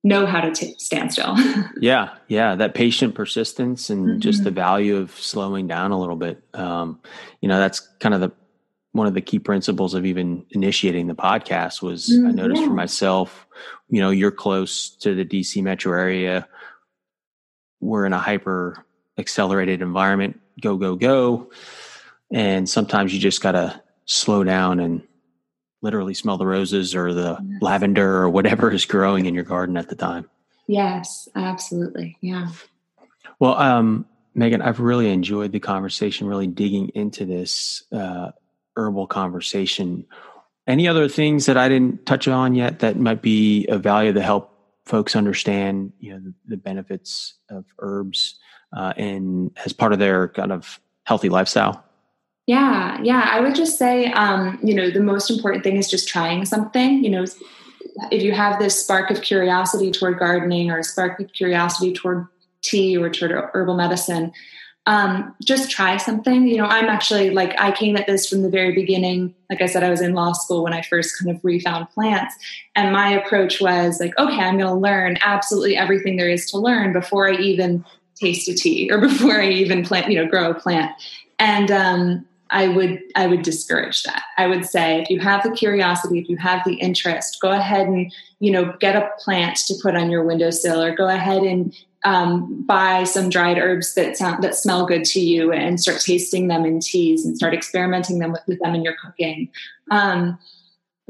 know 0.05 0.27
how 0.27 0.41
to 0.41 0.53
t- 0.53 0.75
stand 0.79 1.13
still 1.13 1.35
yeah 1.81 2.11
yeah 2.29 2.55
that 2.55 2.75
patient 2.75 3.15
persistence 3.15 3.91
and 3.91 4.07
mm-hmm. 4.07 4.19
just 4.21 4.45
the 4.45 4.51
value 4.51 4.97
of 4.97 5.11
slowing 5.13 5.67
down 5.67 5.91
a 5.91 5.99
little 5.99 6.17
bit 6.17 6.43
um, 6.55 7.01
you 7.41 7.49
know 7.49 7.59
that's 7.59 7.81
kind 8.01 8.15
of 8.15 8.21
the 8.21 8.31
one 8.93 9.09
of 9.09 9.15
the 9.15 9.21
key 9.21 9.41
principles 9.41 9.95
of 9.95 10.07
even 10.07 10.47
initiating 10.51 11.09
the 11.09 11.15
podcast 11.15 11.83
was 11.83 12.09
mm-hmm. 12.09 12.29
i 12.29 12.31
noticed 12.31 12.61
yeah. 12.61 12.69
for 12.69 12.75
myself 12.75 13.47
you 13.89 14.01
know 14.01 14.11
you're 14.11 14.31
close 14.31 14.91
to 14.91 15.15
the 15.15 15.25
dc 15.25 15.61
metro 15.63 15.99
area 15.99 16.47
we're 17.81 18.07
in 18.07 18.13
a 18.13 18.19
hyper 18.19 18.85
accelerated 19.19 19.83
environment 19.83 20.39
go 20.61 20.77
go 20.77 20.95
go 20.95 21.51
and 22.33 22.69
sometimes 22.69 23.13
you 23.13 23.21
just 23.21 23.41
got 23.43 23.53
to 23.53 23.81
slow 24.07 24.45
down 24.45 24.81
and 24.81 25.03
literally 25.83 26.15
smell 26.15 26.39
the 26.39 26.47
roses 26.47 26.95
or 26.95 27.13
the 27.13 27.39
yes. 27.41 27.63
lavender 27.63 28.17
or 28.17 28.31
whatever 28.31 28.71
is 28.71 28.85
growing 28.85 29.27
in 29.27 29.35
your 29.35 29.45
garden 29.45 29.77
at 29.77 29.89
the 29.89 29.95
time. 29.95 30.29
Yes, 30.67 31.29
absolutely. 31.35 32.17
Yeah. 32.21 32.49
Well, 33.39 33.55
um, 33.57 34.07
Megan, 34.35 34.63
I've 34.63 34.81
really 34.81 35.11
enjoyed 35.11 35.53
the 35.53 35.61
conversation, 35.61 36.27
really 36.27 36.47
digging 36.47 36.89
into 36.95 37.27
this 37.27 37.85
uh, 37.93 38.31
herbal 38.77 39.07
conversation. 39.07 40.07
Any 40.67 40.89
other 40.89 41.09
things 41.09 41.47
that 41.47 41.59
I 41.59 41.69
didn't 41.69 42.07
touch 42.07 42.27
on 42.27 42.55
yet 42.55 42.79
that 42.79 42.99
might 42.99 43.21
be 43.21 43.67
of 43.67 43.83
value 43.83 44.15
to 44.15 44.23
help 44.23 44.51
folks 44.87 45.15
understand, 45.15 45.93
you 45.99 46.13
know, 46.13 46.21
the, 46.21 46.35
the 46.49 46.57
benefits 46.57 47.35
of 47.51 47.65
herbs 47.79 48.37
uh, 48.75 48.95
and 48.97 49.51
as 49.65 49.73
part 49.73 49.93
of 49.93 49.99
their 49.99 50.29
kind 50.29 50.53
of 50.53 50.81
healthy 51.05 51.29
lifestyle? 51.29 51.85
Yeah, 52.47 53.01
yeah. 53.03 53.29
I 53.31 53.41
would 53.41 53.55
just 53.55 53.79
say, 53.79 54.13
um, 54.13 54.59
you 54.63 54.75
know, 54.75 54.91
the 54.91 55.01
most 55.01 55.31
important 55.31 55.65
thing 55.65 55.77
is 55.77 55.91
just 55.91 56.09
trying 56.09 56.45
something. 56.45 57.03
You 57.03 57.11
know, 57.11 57.25
if 58.11 58.23
you 58.23 58.33
have 58.33 58.59
this 58.59 58.79
spark 58.79 59.11
of 59.11 59.23
curiosity 59.23 59.91
toward 59.91 60.19
gardening 60.19 60.71
or 60.71 60.79
a 60.79 60.85
spark 60.85 61.19
of 61.21 61.33
curiosity 61.33 61.93
toward 61.93 62.27
tea 62.61 62.97
or 62.97 63.09
toward 63.09 63.33
herbal 63.55 63.75
medicine, 63.75 64.33
um, 64.87 65.35
just 65.43 65.71
try 65.71 65.97
something. 65.97 66.47
You 66.47 66.59
know, 66.59 66.67
I'm 66.67 66.91
actually 66.91 67.31
like, 67.31 67.59
I 67.59 67.73
came 67.73 67.97
at 67.97 68.07
this 68.07 68.29
from 68.29 68.43
the 68.43 68.51
very 68.51 68.75
beginning. 68.75 69.35
Like 69.49 69.63
I 69.63 69.67
said, 69.67 69.83
I 69.83 69.89
was 69.89 70.03
in 70.03 70.13
law 70.13 70.33
school 70.33 70.65
when 70.65 70.75
I 70.75 70.83
first 70.83 71.19
kind 71.19 71.35
of 71.35 71.43
refound 71.43 71.89
plants. 71.91 72.35
And 72.77 72.93
my 72.93 73.09
approach 73.09 73.61
was 73.61 73.99
like, 73.99 74.17
okay, 74.19 74.41
I'm 74.41 74.59
going 74.59 74.69
to 74.69 74.75
learn 74.75 75.17
absolutely 75.23 75.79
everything 75.79 76.17
there 76.17 76.29
is 76.29 76.51
to 76.51 76.59
learn 76.59 76.93
before 76.93 77.31
I 77.31 77.37
even 77.37 77.85
taste 78.17 78.47
a 78.49 78.55
tea 78.55 78.91
or 78.93 78.99
before 79.01 79.41
I 79.41 79.49
even 79.49 79.85
plant, 79.85 80.11
you 80.11 80.23
know, 80.23 80.29
grow 80.29 80.51
a 80.51 80.55
plant. 80.55 80.93
And 81.39 81.71
um, 81.71 82.27
I 82.55 82.69
would 82.69 83.03
I 83.17 83.27
would 83.27 83.43
discourage 83.43 84.05
that. 84.05 84.23
I 84.39 84.47
would 84.47 84.65
say 84.65 85.03
if 85.03 85.11
you 85.11 85.19
have 85.19 85.43
the 85.43 85.51
curiosity, 85.51 86.21
if 86.21 86.29
you 86.29 86.37
have 86.37 86.63
the 86.65 86.75
interest, 86.75 87.41
go 87.43 87.51
ahead 87.51 87.89
and 87.89 88.13
you 88.39 88.53
know 88.53 88.73
get 88.79 88.95
a 88.95 89.11
plant 89.19 89.57
to 89.67 89.75
put 89.83 89.97
on 89.97 90.09
your 90.09 90.23
windowsill, 90.23 90.81
or 90.81 90.95
go 90.95 91.09
ahead 91.09 91.43
and 91.43 91.77
um, 92.05 92.63
buy 92.65 93.03
some 93.03 93.29
dried 93.29 93.59
herbs 93.59 93.95
that 93.95 94.17
sound 94.17 94.45
that 94.45 94.55
smell 94.55 94.87
good 94.87 95.05
to 95.07 95.21
you, 95.21 95.53
and 95.53 95.81
start 95.81 96.01
tasting 96.01 96.47
them 96.47 96.65
in 96.65 96.79
teas, 96.79 97.27
and 97.27 97.37
start 97.37 97.55
experimenting 97.55 98.21
them 98.21 98.31
with, 98.31 98.43
with 98.47 98.61
them 98.61 98.77
in 98.77 98.85
your 98.85 98.95
cooking. 99.05 99.49
Um, 99.91 100.39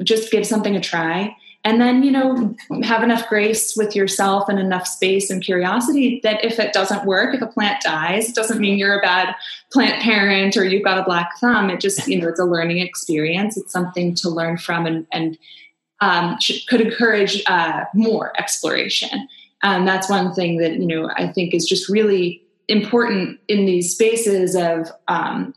just 0.02 0.32
give 0.32 0.46
something 0.46 0.74
a 0.74 0.80
try 0.80 1.36
and 1.64 1.80
then 1.80 2.02
you 2.02 2.10
know 2.10 2.54
have 2.82 3.02
enough 3.02 3.28
grace 3.28 3.74
with 3.76 3.96
yourself 3.96 4.48
and 4.48 4.58
enough 4.58 4.86
space 4.86 5.30
and 5.30 5.42
curiosity 5.42 6.20
that 6.22 6.44
if 6.44 6.58
it 6.58 6.72
doesn't 6.72 7.06
work 7.06 7.34
if 7.34 7.42
a 7.42 7.46
plant 7.46 7.82
dies 7.82 8.28
it 8.28 8.34
doesn't 8.34 8.60
mean 8.60 8.78
you're 8.78 8.98
a 8.98 9.02
bad 9.02 9.34
plant 9.74 10.00
parent 10.00 10.56
or 10.56 10.64
you've 10.64 10.84
got 10.84 10.98
a 10.98 11.02
black 11.02 11.38
thumb. 11.38 11.68
It 11.68 11.80
just 11.80 12.06
you 12.06 12.18
know 12.18 12.28
it's 12.28 12.40
a 12.40 12.44
learning 12.44 12.78
experience. 12.78 13.58
It's 13.58 13.72
something 13.72 14.14
to 14.16 14.30
learn 14.30 14.56
from 14.56 14.86
and, 14.86 15.06
and 15.12 15.36
um, 16.00 16.38
should, 16.40 16.66
could 16.68 16.80
encourage 16.80 17.42
uh, 17.46 17.84
more 17.92 18.32
exploration. 18.38 19.28
Um, 19.62 19.84
that's 19.84 20.08
one 20.08 20.34
thing 20.34 20.58
that 20.58 20.74
you 20.74 20.86
know 20.86 21.10
i 21.16 21.26
think 21.26 21.54
is 21.54 21.64
just 21.64 21.88
really 21.88 22.42
important 22.68 23.40
in 23.48 23.64
these 23.64 23.92
spaces 23.92 24.54
of 24.54 24.90
um, 25.08 25.54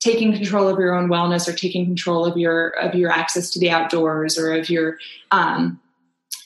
taking 0.00 0.32
control 0.32 0.68
of 0.68 0.78
your 0.78 0.94
own 0.94 1.08
wellness 1.08 1.48
or 1.48 1.52
taking 1.52 1.84
control 1.84 2.24
of 2.24 2.36
your 2.36 2.68
of 2.68 2.94
your 2.94 3.10
access 3.10 3.50
to 3.50 3.58
the 3.58 3.70
outdoors 3.70 4.38
or 4.38 4.54
of 4.54 4.70
your 4.70 4.98
um, 5.30 5.80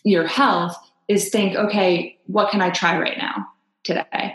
your 0.05 0.27
health 0.27 0.77
is 1.09 1.29
think 1.29 1.57
okay 1.57 2.17
what 2.27 2.51
can 2.51 2.61
i 2.61 2.71
try 2.71 2.99
right 2.99 3.19
now 3.19 3.47
today? 3.85 4.35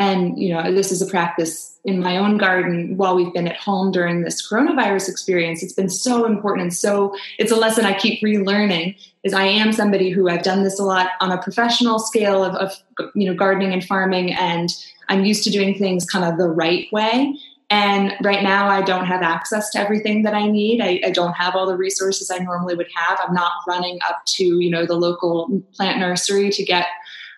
And 0.00 0.38
you 0.38 0.54
know 0.54 0.72
this 0.72 0.92
is 0.92 1.02
a 1.02 1.06
practice 1.06 1.76
in 1.84 2.00
my 2.00 2.18
own 2.18 2.38
garden 2.38 2.96
while 2.96 3.16
we've 3.16 3.32
been 3.32 3.48
at 3.48 3.56
home 3.56 3.90
during 3.90 4.22
this 4.22 4.46
coronavirus 4.46 5.08
experience. 5.08 5.62
It's 5.62 5.72
been 5.72 5.88
so 5.88 6.24
important 6.24 6.62
and 6.62 6.74
so 6.74 7.16
it's 7.38 7.50
a 7.50 7.56
lesson 7.56 7.84
i 7.84 7.98
keep 7.98 8.22
relearning 8.22 8.96
is 9.24 9.34
i 9.34 9.44
am 9.44 9.72
somebody 9.72 10.10
who 10.10 10.28
i've 10.28 10.42
done 10.42 10.62
this 10.62 10.78
a 10.78 10.84
lot 10.84 11.10
on 11.20 11.32
a 11.32 11.42
professional 11.42 11.98
scale 11.98 12.44
of, 12.44 12.54
of 12.54 12.72
you 13.14 13.28
know 13.28 13.34
gardening 13.34 13.72
and 13.72 13.84
farming 13.84 14.32
and 14.32 14.70
i'm 15.08 15.24
used 15.24 15.42
to 15.44 15.50
doing 15.50 15.76
things 15.76 16.04
kind 16.04 16.24
of 16.24 16.38
the 16.38 16.48
right 16.48 16.86
way 16.92 17.34
and 17.70 18.14
right 18.22 18.42
now, 18.42 18.68
I 18.68 18.80
don't 18.80 19.04
have 19.04 19.20
access 19.20 19.68
to 19.70 19.78
everything 19.78 20.22
that 20.22 20.32
I 20.32 20.46
need. 20.46 20.80
I, 20.80 21.00
I, 21.04 21.10
don't 21.10 21.34
have 21.34 21.54
all 21.54 21.66
the 21.66 21.76
resources 21.76 22.30
I 22.30 22.38
normally 22.38 22.74
would 22.74 22.88
have. 22.94 23.18
I'm 23.22 23.34
not 23.34 23.52
running 23.66 23.98
up 24.08 24.24
to 24.36 24.44
you 24.44 24.70
know 24.70 24.86
the 24.86 24.96
local 24.96 25.62
plant 25.74 25.98
nursery 25.98 26.48
to 26.50 26.64
get 26.64 26.86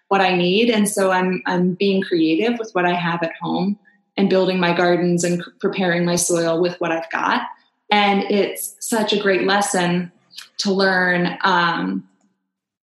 what 0.06 0.20
I 0.20 0.36
need, 0.36 0.70
and 0.70 0.88
so 0.88 1.10
I'm 1.10 1.42
I'm 1.46 1.74
being 1.74 2.00
creative 2.00 2.60
with 2.60 2.70
what 2.72 2.86
I 2.86 2.94
have 2.94 3.24
at 3.24 3.32
home 3.40 3.76
and 4.16 4.30
building 4.30 4.60
my 4.60 4.72
gardens 4.72 5.24
and 5.24 5.42
preparing 5.58 6.04
my 6.04 6.16
soil 6.16 6.60
with 6.60 6.80
what 6.80 6.92
I've 6.92 7.10
got. 7.10 7.42
And 7.90 8.22
it's 8.30 8.76
such 8.78 9.12
a 9.12 9.20
great 9.20 9.42
lesson 9.42 10.12
to 10.58 10.72
learn. 10.72 11.38
Um, 11.42 12.06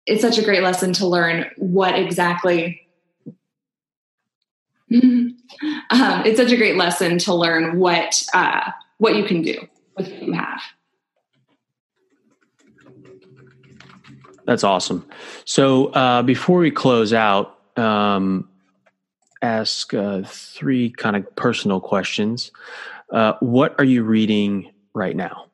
it's 0.07 0.23
such 0.23 0.38
a 0.38 0.44
great 0.44 0.62
lesson 0.62 0.92
to 0.94 1.07
learn 1.07 1.51
what 1.57 1.99
exactly 1.99 2.84
um, 4.94 5.37
it's 6.25 6.38
such 6.38 6.53
a 6.53 6.57
great 6.57 6.77
lesson 6.77 7.18
to 7.18 7.35
learn 7.35 7.79
what 7.79 8.23
uh, 8.35 8.70
what 8.99 9.16
you 9.16 9.25
can 9.25 9.42
do 9.42 9.59
with 9.97 10.11
what 10.11 10.23
you 10.23 10.33
have. 10.33 10.61
That's 14.47 14.64
awesome. 14.64 15.07
So 15.44 15.87
uh, 15.87 16.23
before 16.23 16.59
we 16.59 16.70
close 16.70 17.12
out, 17.12 17.59
um, 17.79 18.49
ask 19.42 19.94
uh, 19.94 20.23
three 20.27 20.90
kind 20.90 21.16
of 21.16 21.37
personal 21.37 21.81
questions. 21.81 22.51
Uh, 23.11 23.35
what 23.40 23.75
are 23.79 23.85
you 23.85 24.03
reading 24.03 24.70
right 24.92 25.16
now? 25.16 25.47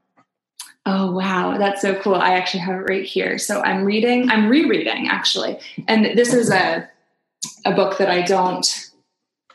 Oh, 0.86 1.12
wow. 1.12 1.58
That's 1.58 1.82
so 1.82 1.94
cool. 2.00 2.14
I 2.14 2.34
actually 2.34 2.60
have 2.60 2.80
it 2.80 2.84
right 2.88 3.04
here. 3.04 3.38
So 3.38 3.60
I'm 3.62 3.84
reading, 3.84 4.30
I'm 4.30 4.48
rereading 4.48 5.08
actually. 5.08 5.58
And 5.86 6.18
this 6.18 6.32
is 6.32 6.50
a, 6.50 6.88
a 7.64 7.72
book 7.72 7.98
that 7.98 8.08
I 8.08 8.22
don't, 8.22 8.89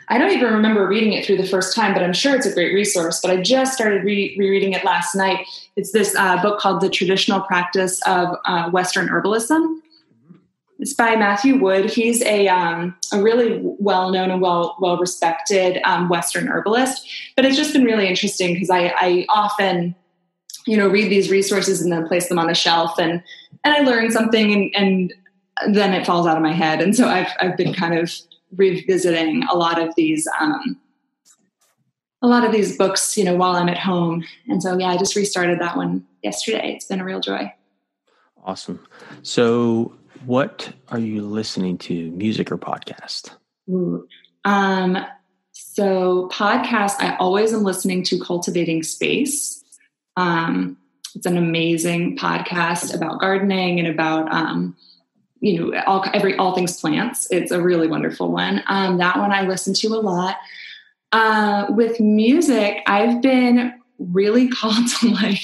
I 0.07 0.17
don't 0.17 0.31
even 0.31 0.53
remember 0.53 0.87
reading 0.87 1.13
it 1.13 1.25
through 1.25 1.37
the 1.37 1.47
first 1.47 1.75
time, 1.75 1.93
but 1.93 2.03
I'm 2.03 2.13
sure 2.13 2.35
it's 2.35 2.45
a 2.45 2.53
great 2.53 2.73
resource. 2.73 3.19
But 3.21 3.31
I 3.31 3.41
just 3.41 3.73
started 3.73 4.03
re- 4.03 4.35
rereading 4.37 4.73
it 4.73 4.83
last 4.83 5.15
night. 5.15 5.47
It's 5.75 5.91
this 5.91 6.15
uh, 6.15 6.41
book 6.41 6.59
called 6.59 6.81
The 6.81 6.89
Traditional 6.89 7.41
Practice 7.41 7.99
of 8.05 8.37
uh, 8.45 8.69
Western 8.69 9.07
Herbalism. 9.07 9.79
It's 10.77 10.93
by 10.93 11.15
Matthew 11.15 11.57
Wood. 11.57 11.89
He's 11.89 12.21
a, 12.23 12.47
um, 12.49 12.95
a 13.13 13.21
really 13.21 13.59
well 13.61 14.11
known 14.11 14.29
and 14.29 14.41
well 14.41 14.75
well 14.79 14.97
respected 14.97 15.79
um, 15.85 16.09
Western 16.09 16.47
herbalist. 16.47 17.07
But 17.35 17.45
it's 17.45 17.55
just 17.55 17.73
been 17.73 17.85
really 17.85 18.07
interesting 18.07 18.53
because 18.53 18.69
I, 18.69 18.93
I 18.97 19.25
often 19.29 19.95
you 20.67 20.75
know 20.75 20.87
read 20.87 21.09
these 21.09 21.31
resources 21.31 21.81
and 21.81 21.91
then 21.91 22.07
place 22.07 22.27
them 22.27 22.39
on 22.39 22.49
a 22.49 22.55
shelf 22.55 22.99
and 22.99 23.23
and 23.63 23.73
I 23.73 23.79
learn 23.79 24.11
something 24.11 24.51
and, 24.51 24.75
and 24.75 25.73
then 25.73 25.93
it 25.93 26.05
falls 26.05 26.27
out 26.27 26.35
of 26.35 26.43
my 26.43 26.51
head. 26.51 26.81
And 26.81 26.93
so 26.93 27.07
I've 27.07 27.31
I've 27.39 27.55
been 27.55 27.73
kind 27.73 27.97
of 27.97 28.13
revisiting 28.55 29.43
a 29.51 29.55
lot 29.55 29.81
of 29.81 29.93
these 29.95 30.27
um, 30.39 30.79
a 32.21 32.27
lot 32.27 32.43
of 32.43 32.51
these 32.51 32.77
books, 32.77 33.17
you 33.17 33.23
know, 33.23 33.35
while 33.35 33.55
I'm 33.55 33.69
at 33.69 33.77
home. 33.77 34.23
And 34.47 34.61
so 34.61 34.77
yeah, 34.77 34.87
I 34.87 34.97
just 34.97 35.15
restarted 35.15 35.59
that 35.59 35.77
one 35.77 36.05
yesterday. 36.23 36.73
It's 36.73 36.85
been 36.85 36.99
a 36.99 37.05
real 37.05 37.19
joy. 37.19 37.53
Awesome. 38.43 38.85
So 39.21 39.93
what 40.25 40.71
are 40.89 40.99
you 40.99 41.21
listening 41.21 41.77
to, 41.79 42.11
music 42.11 42.51
or 42.51 42.57
podcast? 42.57 43.31
Ooh. 43.69 44.07
Um, 44.43 44.97
so 45.51 46.29
podcast, 46.31 46.95
I 46.99 47.15
always 47.17 47.53
am 47.53 47.63
listening 47.63 48.03
to 48.05 48.19
Cultivating 48.19 48.83
Space. 48.83 49.63
Um, 50.17 50.77
it's 51.13 51.25
an 51.25 51.37
amazing 51.37 52.17
podcast 52.17 52.93
about 52.93 53.19
gardening 53.19 53.79
and 53.79 53.87
about 53.87 54.31
um, 54.31 54.75
you 55.39 55.71
know 55.71 55.81
all 55.85 56.05
every 56.13 56.35
all 56.37 56.55
things 56.55 56.79
plants. 56.79 57.27
It's 57.31 57.51
a 57.51 57.61
really 57.61 57.87
wonderful 57.87 58.31
one. 58.31 58.63
Um, 58.67 58.97
that 58.97 59.17
one 59.17 59.31
I 59.31 59.47
listen 59.47 59.73
to 59.75 59.87
a 59.89 59.99
lot. 59.99 60.37
Uh, 61.11 61.67
with 61.69 61.99
music, 61.99 62.81
I've 62.87 63.21
been 63.21 63.73
really 63.99 64.47
called 64.49 64.87
to 64.99 65.09
like 65.09 65.39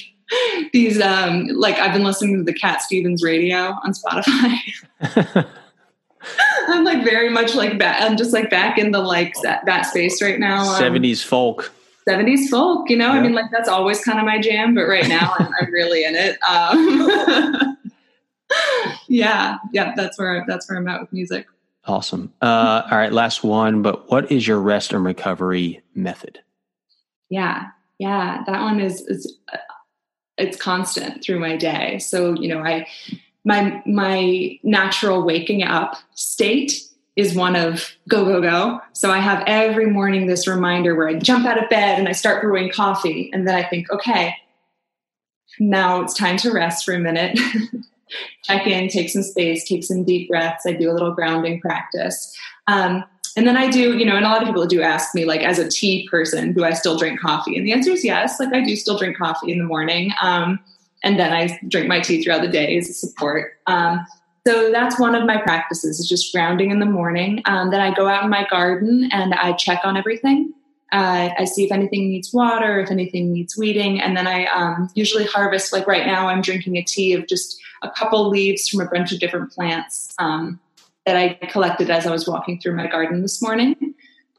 these 0.71 1.01
um 1.01 1.47
like 1.47 1.75
I've 1.75 1.93
been 1.93 2.04
listening 2.04 2.38
to 2.38 2.43
the 2.43 2.58
Cat 2.58 2.82
Stevens 2.82 3.23
radio 3.23 3.75
on 3.84 3.93
Spotify. 3.93 5.47
I'm 6.67 6.84
like 6.84 7.04
very 7.04 7.30
much 7.30 7.56
like 7.56 7.77
back. 7.77 8.01
I'm 8.01 8.17
just 8.17 8.34
like 8.34 8.49
back 8.49 8.77
in 8.77 8.91
the 8.91 8.99
like 8.99 9.34
that, 9.43 9.65
that 9.65 9.84
space 9.88 10.21
right 10.21 10.39
now. 10.39 10.62
Um, 10.62 10.82
70s 10.82 11.23
folk. 11.23 11.71
70s 12.08 12.49
folk, 12.49 12.89
you 12.89 12.97
know. 12.97 13.10
I 13.10 13.21
mean, 13.21 13.34
like 13.34 13.51
that's 13.51 13.69
always 13.69 14.04
kind 14.04 14.19
of 14.19 14.25
my 14.25 14.39
jam, 14.39 14.73
but 14.73 14.84
right 14.84 15.08
now 15.08 15.34
I'm, 15.38 15.49
I'm 15.60 15.71
really 15.71 16.04
in 16.04 16.15
it. 16.15 16.38
Um, 16.49 17.70
yeah, 19.08 19.58
yeah, 19.74 19.94
that's 19.96 20.18
where 20.18 20.44
that's 20.48 20.70
where 20.70 20.78
I'm 20.78 20.88
at 20.88 21.02
with 21.02 21.14
music. 21.14 21.48
Awesome. 21.86 22.32
Uh, 22.42 22.84
all 22.92 22.98
right, 22.98 23.12
last 23.12 23.44
one. 23.44 23.82
But 23.82 24.10
what 24.10 24.32
is 24.32 24.48
your 24.48 24.60
rest 24.60 24.94
and 24.94 25.04
recovery 25.04 25.82
method? 25.96 26.40
Yeah, 27.30 27.68
yeah, 27.98 28.44
that 28.46 28.62
one 28.62 28.80
is 28.80 29.02
is 29.02 29.38
it's 30.38 30.58
constant 30.58 31.24
through 31.24 31.40
my 31.40 31.56
day. 31.56 32.00
So 32.00 32.34
you 32.34 32.48
know, 32.48 32.60
I 32.60 32.88
my 33.44 33.82
my 33.86 34.60
natural 34.64 35.24
waking 35.24 35.64
up 35.64 35.96
state 36.14 36.74
is 37.16 37.36
one 37.36 37.56
of 37.56 37.96
go 38.08 38.24
go 38.24 38.42
go 38.42 38.80
so 38.94 39.12
i 39.12 39.20
have 39.20 39.44
every 39.48 39.88
morning 39.88 40.28
this 40.28 40.48
reminder 40.48 40.96
where 40.96 41.10
i 41.10 41.14
jump 41.14 41.46
out 41.46 41.62
of 41.62 41.70
bed 41.70 42.00
and 42.00 42.08
i 42.08 42.12
start 42.12 42.42
brewing 42.42 42.72
coffee 42.72 43.30
and 43.34 43.48
then 43.48 43.56
i 43.56 43.64
think 43.68 43.90
okay 43.92 44.36
now 45.60 46.02
it's 46.02 46.14
time 46.14 46.38
to 46.38 46.52
rest 46.52 46.86
for 46.86 46.94
a 46.94 47.00
minute 47.00 47.38
check 48.43 48.67
in 48.67 48.88
take 48.88 49.10
some 49.10 49.24
space 49.24 49.67
take 49.67 49.84
some 49.84 50.04
deep 50.04 50.30
breaths 50.30 50.65
i 50.65 50.71
do 50.71 50.89
a 50.89 50.93
little 50.93 51.13
grounding 51.13 51.60
practice 51.60 52.36
um, 52.67 53.04
and 53.38 53.47
then 53.47 53.58
i 53.58 53.69
do 53.69 53.97
you 53.97 54.06
know 54.06 54.15
and 54.15 54.26
a 54.26 54.30
lot 54.30 54.41
of 54.41 54.47
people 54.47 54.65
do 54.65 54.82
ask 54.82 55.13
me 55.15 55.26
like 55.26 55.41
as 55.41 55.60
a 55.60 55.69
tea 55.69 56.08
person 56.10 56.54
do 56.54 56.63
i 56.63 56.74
still 56.74 56.97
drink 56.97 57.19
coffee 57.19 57.58
and 57.58 57.65
the 57.65 57.71
answer 57.71 57.91
is 57.91 58.04
yes 58.04 58.39
like 58.39 58.54
i 58.54 58.62
do 58.62 58.76
still 58.76 58.97
drink 58.97 59.17
coffee 59.17 59.52
in 59.52 59.58
the 59.58 59.65
morning 59.65 60.12
um, 60.21 60.60
and 61.04 61.19
then 61.19 61.34
I 61.34 61.60
drink 61.67 61.88
my 61.88 62.00
tea 62.00 62.24
throughout 62.24 62.41
the 62.41 62.47
day 62.47 62.78
as 62.78 62.89
a 62.89 62.93
support. 62.93 63.54
Um, 63.67 64.06
so 64.45 64.71
that's 64.71 65.00
one 65.00 65.15
of 65.15 65.26
my 65.26 65.38
practices 65.38 66.00
is 66.00 66.08
just 66.08 66.34
grounding 66.34 66.71
in 66.71 66.80
the 66.80 66.86
morning. 66.86 67.41
Um, 67.45 67.69
then 67.69 67.82
I 67.82 67.93
go 67.93 68.08
out 68.08 68.24
in 68.24 68.30
my 68.30 68.47
garden 68.50 69.10
and 69.12 69.34
I 69.34 69.54
check 69.54 69.82
on 69.84 69.97
everything. 69.97 70.54
Uh, 70.91 71.30
I 71.38 71.45
see 71.45 71.63
if 71.63 71.71
anything 71.71 72.10
needs 72.10 72.34
water, 72.34 72.80
if 72.80 72.91
anything 72.91 73.32
needs 73.32 73.56
weeding, 73.56 74.02
and 74.02 74.17
then 74.17 74.28
I 74.28 74.45
um, 74.47 74.89
usually 74.93 75.26
harvest. 75.26 75.71
Like 75.71 75.88
right 75.88 76.06
now, 76.06 76.28
I'm 76.28 76.41
drinking 76.41 76.76
a 76.76 76.84
tea 76.84 77.13
of 77.13 77.28
just 77.28 77.61
a 77.82 77.89
couple 77.89 78.30
leaves 78.30 78.67
from 78.67 78.82
a 78.82 78.86
bunch 78.86 79.12
of 79.12 79.20
different 79.20 79.52
plants 79.52 80.13
um, 80.20 80.60
that 81.06 81.15
I 81.15 81.34
collected 81.48 81.89
as 81.89 82.06
I 82.06 82.12
was 82.12 82.28
walking 82.28 82.60
through 82.60 82.76
my 82.76 82.88
garden 82.88 83.22
this 83.22 83.41
morning. 83.41 83.96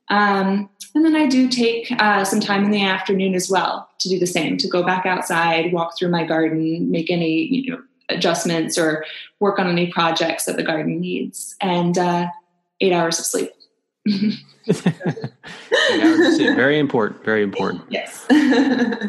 Um, 0.09 0.69
and 0.95 1.05
then 1.05 1.17
I 1.17 1.27
do 1.27 1.49
take 1.49 1.91
uh, 1.93 2.25
some 2.25 2.41
time 2.41 2.65
in 2.65 2.71
the 2.71 2.85
afternoon 2.85 3.35
as 3.35 3.49
well 3.49 3.89
to 4.01 4.09
do 4.09 4.19
the 4.19 4.27
same, 4.27 4.59
to 4.59 4.69
go 4.69 4.83
back 4.83 5.07
outside, 5.07 5.73
walk 5.73 5.99
through 5.99 6.11
my 6.11 6.25
garden, 6.25 6.91
make 6.91 7.11
any 7.11 7.47
you 7.47 7.73
know 7.73 7.83
adjustments 8.09 8.77
or 8.77 9.05
work 9.41 9.59
on 9.59 9.69
any 9.69 9.87
projects 9.91 10.45
that 10.45 10.57
the 10.57 10.63
garden 10.63 11.01
needs, 11.01 11.57
and 11.61 11.97
uh, 11.97 12.29
eight 12.81 12.93
hours 12.93 13.19
of 13.19 13.25
sleep. 13.25 13.51
very 16.27 16.79
important. 16.79 17.25
Very 17.25 17.43
important. 17.43 17.83
Yes. 17.89 18.27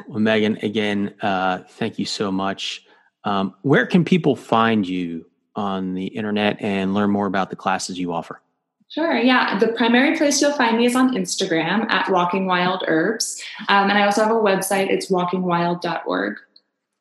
well, 0.08 0.20
Megan, 0.20 0.58
again, 0.64 1.14
uh, 1.22 1.60
thank 1.68 2.00
you 2.00 2.06
so 2.06 2.32
much. 2.32 2.86
Um, 3.26 3.56
where 3.62 3.86
can 3.86 4.04
people 4.04 4.36
find 4.36 4.88
you 4.88 5.26
on 5.56 5.94
the 5.94 6.08
internet 6.08 6.62
and 6.62 6.94
learn 6.94 7.10
more 7.10 7.28
about 7.28 7.50
the 7.50 7.56
classes 7.56 8.00
you 8.00 8.12
offer? 8.12 8.42
Sure. 8.90 9.18
Yeah. 9.18 9.58
The 9.58 9.70
primary 9.70 10.16
place 10.16 10.40
you'll 10.40 10.54
find 10.54 10.78
me 10.78 10.86
is 10.86 10.96
on 10.96 11.16
Instagram 11.16 11.90
at 11.90 12.12
Walking 12.12 12.46
Wild 12.46 12.84
Herbs. 12.88 13.42
Um, 13.68 13.90
and 13.90 13.98
I 13.98 14.06
also 14.06 14.22
have 14.22 14.32
a 14.32 14.40
website. 14.40 14.92
It's 14.92 15.10
walkingwild.org. 15.10 16.38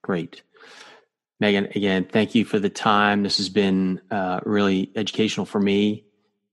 Great. 0.02 0.42
Megan, 1.38 1.66
again, 1.74 2.06
thank 2.10 2.34
you 2.34 2.44
for 2.44 2.58
the 2.58 2.70
time. 2.70 3.22
This 3.22 3.36
has 3.36 3.48
been 3.48 4.00
uh, 4.10 4.40
really 4.44 4.90
educational 4.96 5.44
for 5.44 5.60
me 5.60 6.04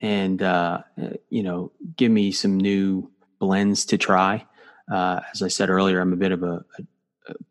and, 0.01 0.41
uh, 0.41 0.82
you 1.29 1.43
know, 1.43 1.71
give 1.95 2.12
me 2.12 2.32
some 2.32 2.58
new 2.58 3.10
blends 3.39 3.86
to 3.86 3.97
try. 3.97 4.45
Uh, 4.91 5.21
as 5.32 5.41
I 5.41 5.47
said 5.47 5.69
earlier, 5.69 6.01
I'm 6.01 6.12
a 6.12 6.17
bit 6.17 6.32
of 6.32 6.43
a, 6.43 6.65
a, 6.77 6.82
a 6.82 6.86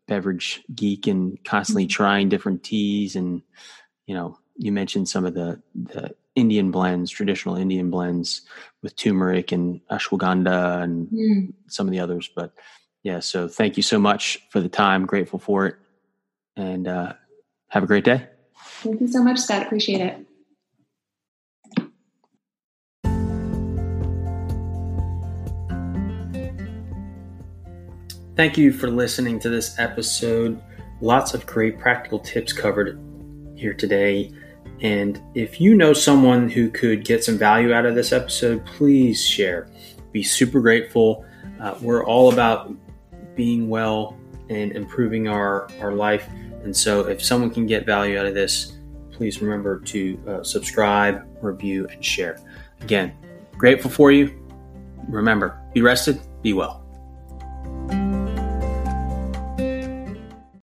beverage 0.07 0.61
geek 0.73 1.07
and 1.07 1.43
constantly 1.43 1.83
mm-hmm. 1.83 1.89
trying 1.89 2.29
different 2.29 2.63
teas. 2.63 3.15
And, 3.15 3.41
you 4.05 4.15
know, 4.15 4.37
you 4.55 4.71
mentioned 4.71 5.07
some 5.09 5.25
of 5.25 5.33
the, 5.33 5.61
the 5.75 6.15
Indian 6.35 6.71
blends, 6.71 7.11
traditional 7.11 7.55
Indian 7.55 7.89
blends 7.89 8.41
with 8.81 8.95
turmeric 8.95 9.51
and 9.51 9.81
ashwagandha 9.91 10.83
and 10.83 11.07
mm. 11.07 11.53
some 11.67 11.87
of 11.87 11.91
the 11.91 11.99
others. 11.99 12.29
But 12.35 12.53
yeah, 13.03 13.19
so 13.19 13.47
thank 13.47 13.77
you 13.77 13.83
so 13.83 13.99
much 13.99 14.39
for 14.49 14.59
the 14.59 14.69
time. 14.69 15.05
Grateful 15.05 15.39
for 15.39 15.65
it. 15.65 15.75
And 16.55 16.87
uh, 16.87 17.13
have 17.69 17.83
a 17.83 17.87
great 17.87 18.03
day. 18.03 18.27
Thank 18.81 19.01
you 19.01 19.07
so 19.07 19.23
much, 19.23 19.39
Scott. 19.39 19.63
Appreciate 19.63 20.01
it. 20.01 20.25
Thank 28.39 28.57
you 28.57 28.71
for 28.71 28.89
listening 28.89 29.37
to 29.41 29.49
this 29.49 29.77
episode. 29.79 30.63
Lots 31.01 31.33
of 31.33 31.45
great 31.45 31.77
practical 31.77 32.19
tips 32.19 32.53
covered 32.53 32.97
here 33.53 33.73
today. 33.73 34.31
And 34.79 35.21
if 35.35 35.59
you 35.59 35.75
know 35.75 35.91
someone 35.91 36.47
who 36.47 36.69
could 36.69 37.03
get 37.03 37.21
some 37.21 37.37
value 37.37 37.73
out 37.73 37.85
of 37.85 37.95
this 37.95 38.13
episode, 38.13 38.65
please 38.65 39.21
share. 39.21 39.67
Be 40.13 40.23
super 40.23 40.61
grateful. 40.61 41.25
Uh, 41.59 41.75
we're 41.81 42.05
all 42.05 42.31
about 42.31 42.73
being 43.35 43.67
well 43.67 44.17
and 44.49 44.71
improving 44.71 45.27
our, 45.27 45.67
our 45.81 45.91
life. 45.91 46.25
And 46.63 46.73
so, 46.73 47.01
if 47.09 47.21
someone 47.21 47.49
can 47.51 47.65
get 47.65 47.85
value 47.85 48.17
out 48.17 48.25
of 48.25 48.35
this, 48.35 48.77
please 49.11 49.41
remember 49.41 49.81
to 49.81 50.17
uh, 50.29 50.43
subscribe, 50.43 51.27
review, 51.43 51.89
and 51.91 52.05
share. 52.05 52.39
Again, 52.79 53.11
grateful 53.57 53.91
for 53.91 54.13
you. 54.13 54.33
Remember, 55.09 55.59
be 55.73 55.81
rested, 55.81 56.21
be 56.41 56.53
well. 56.53 56.88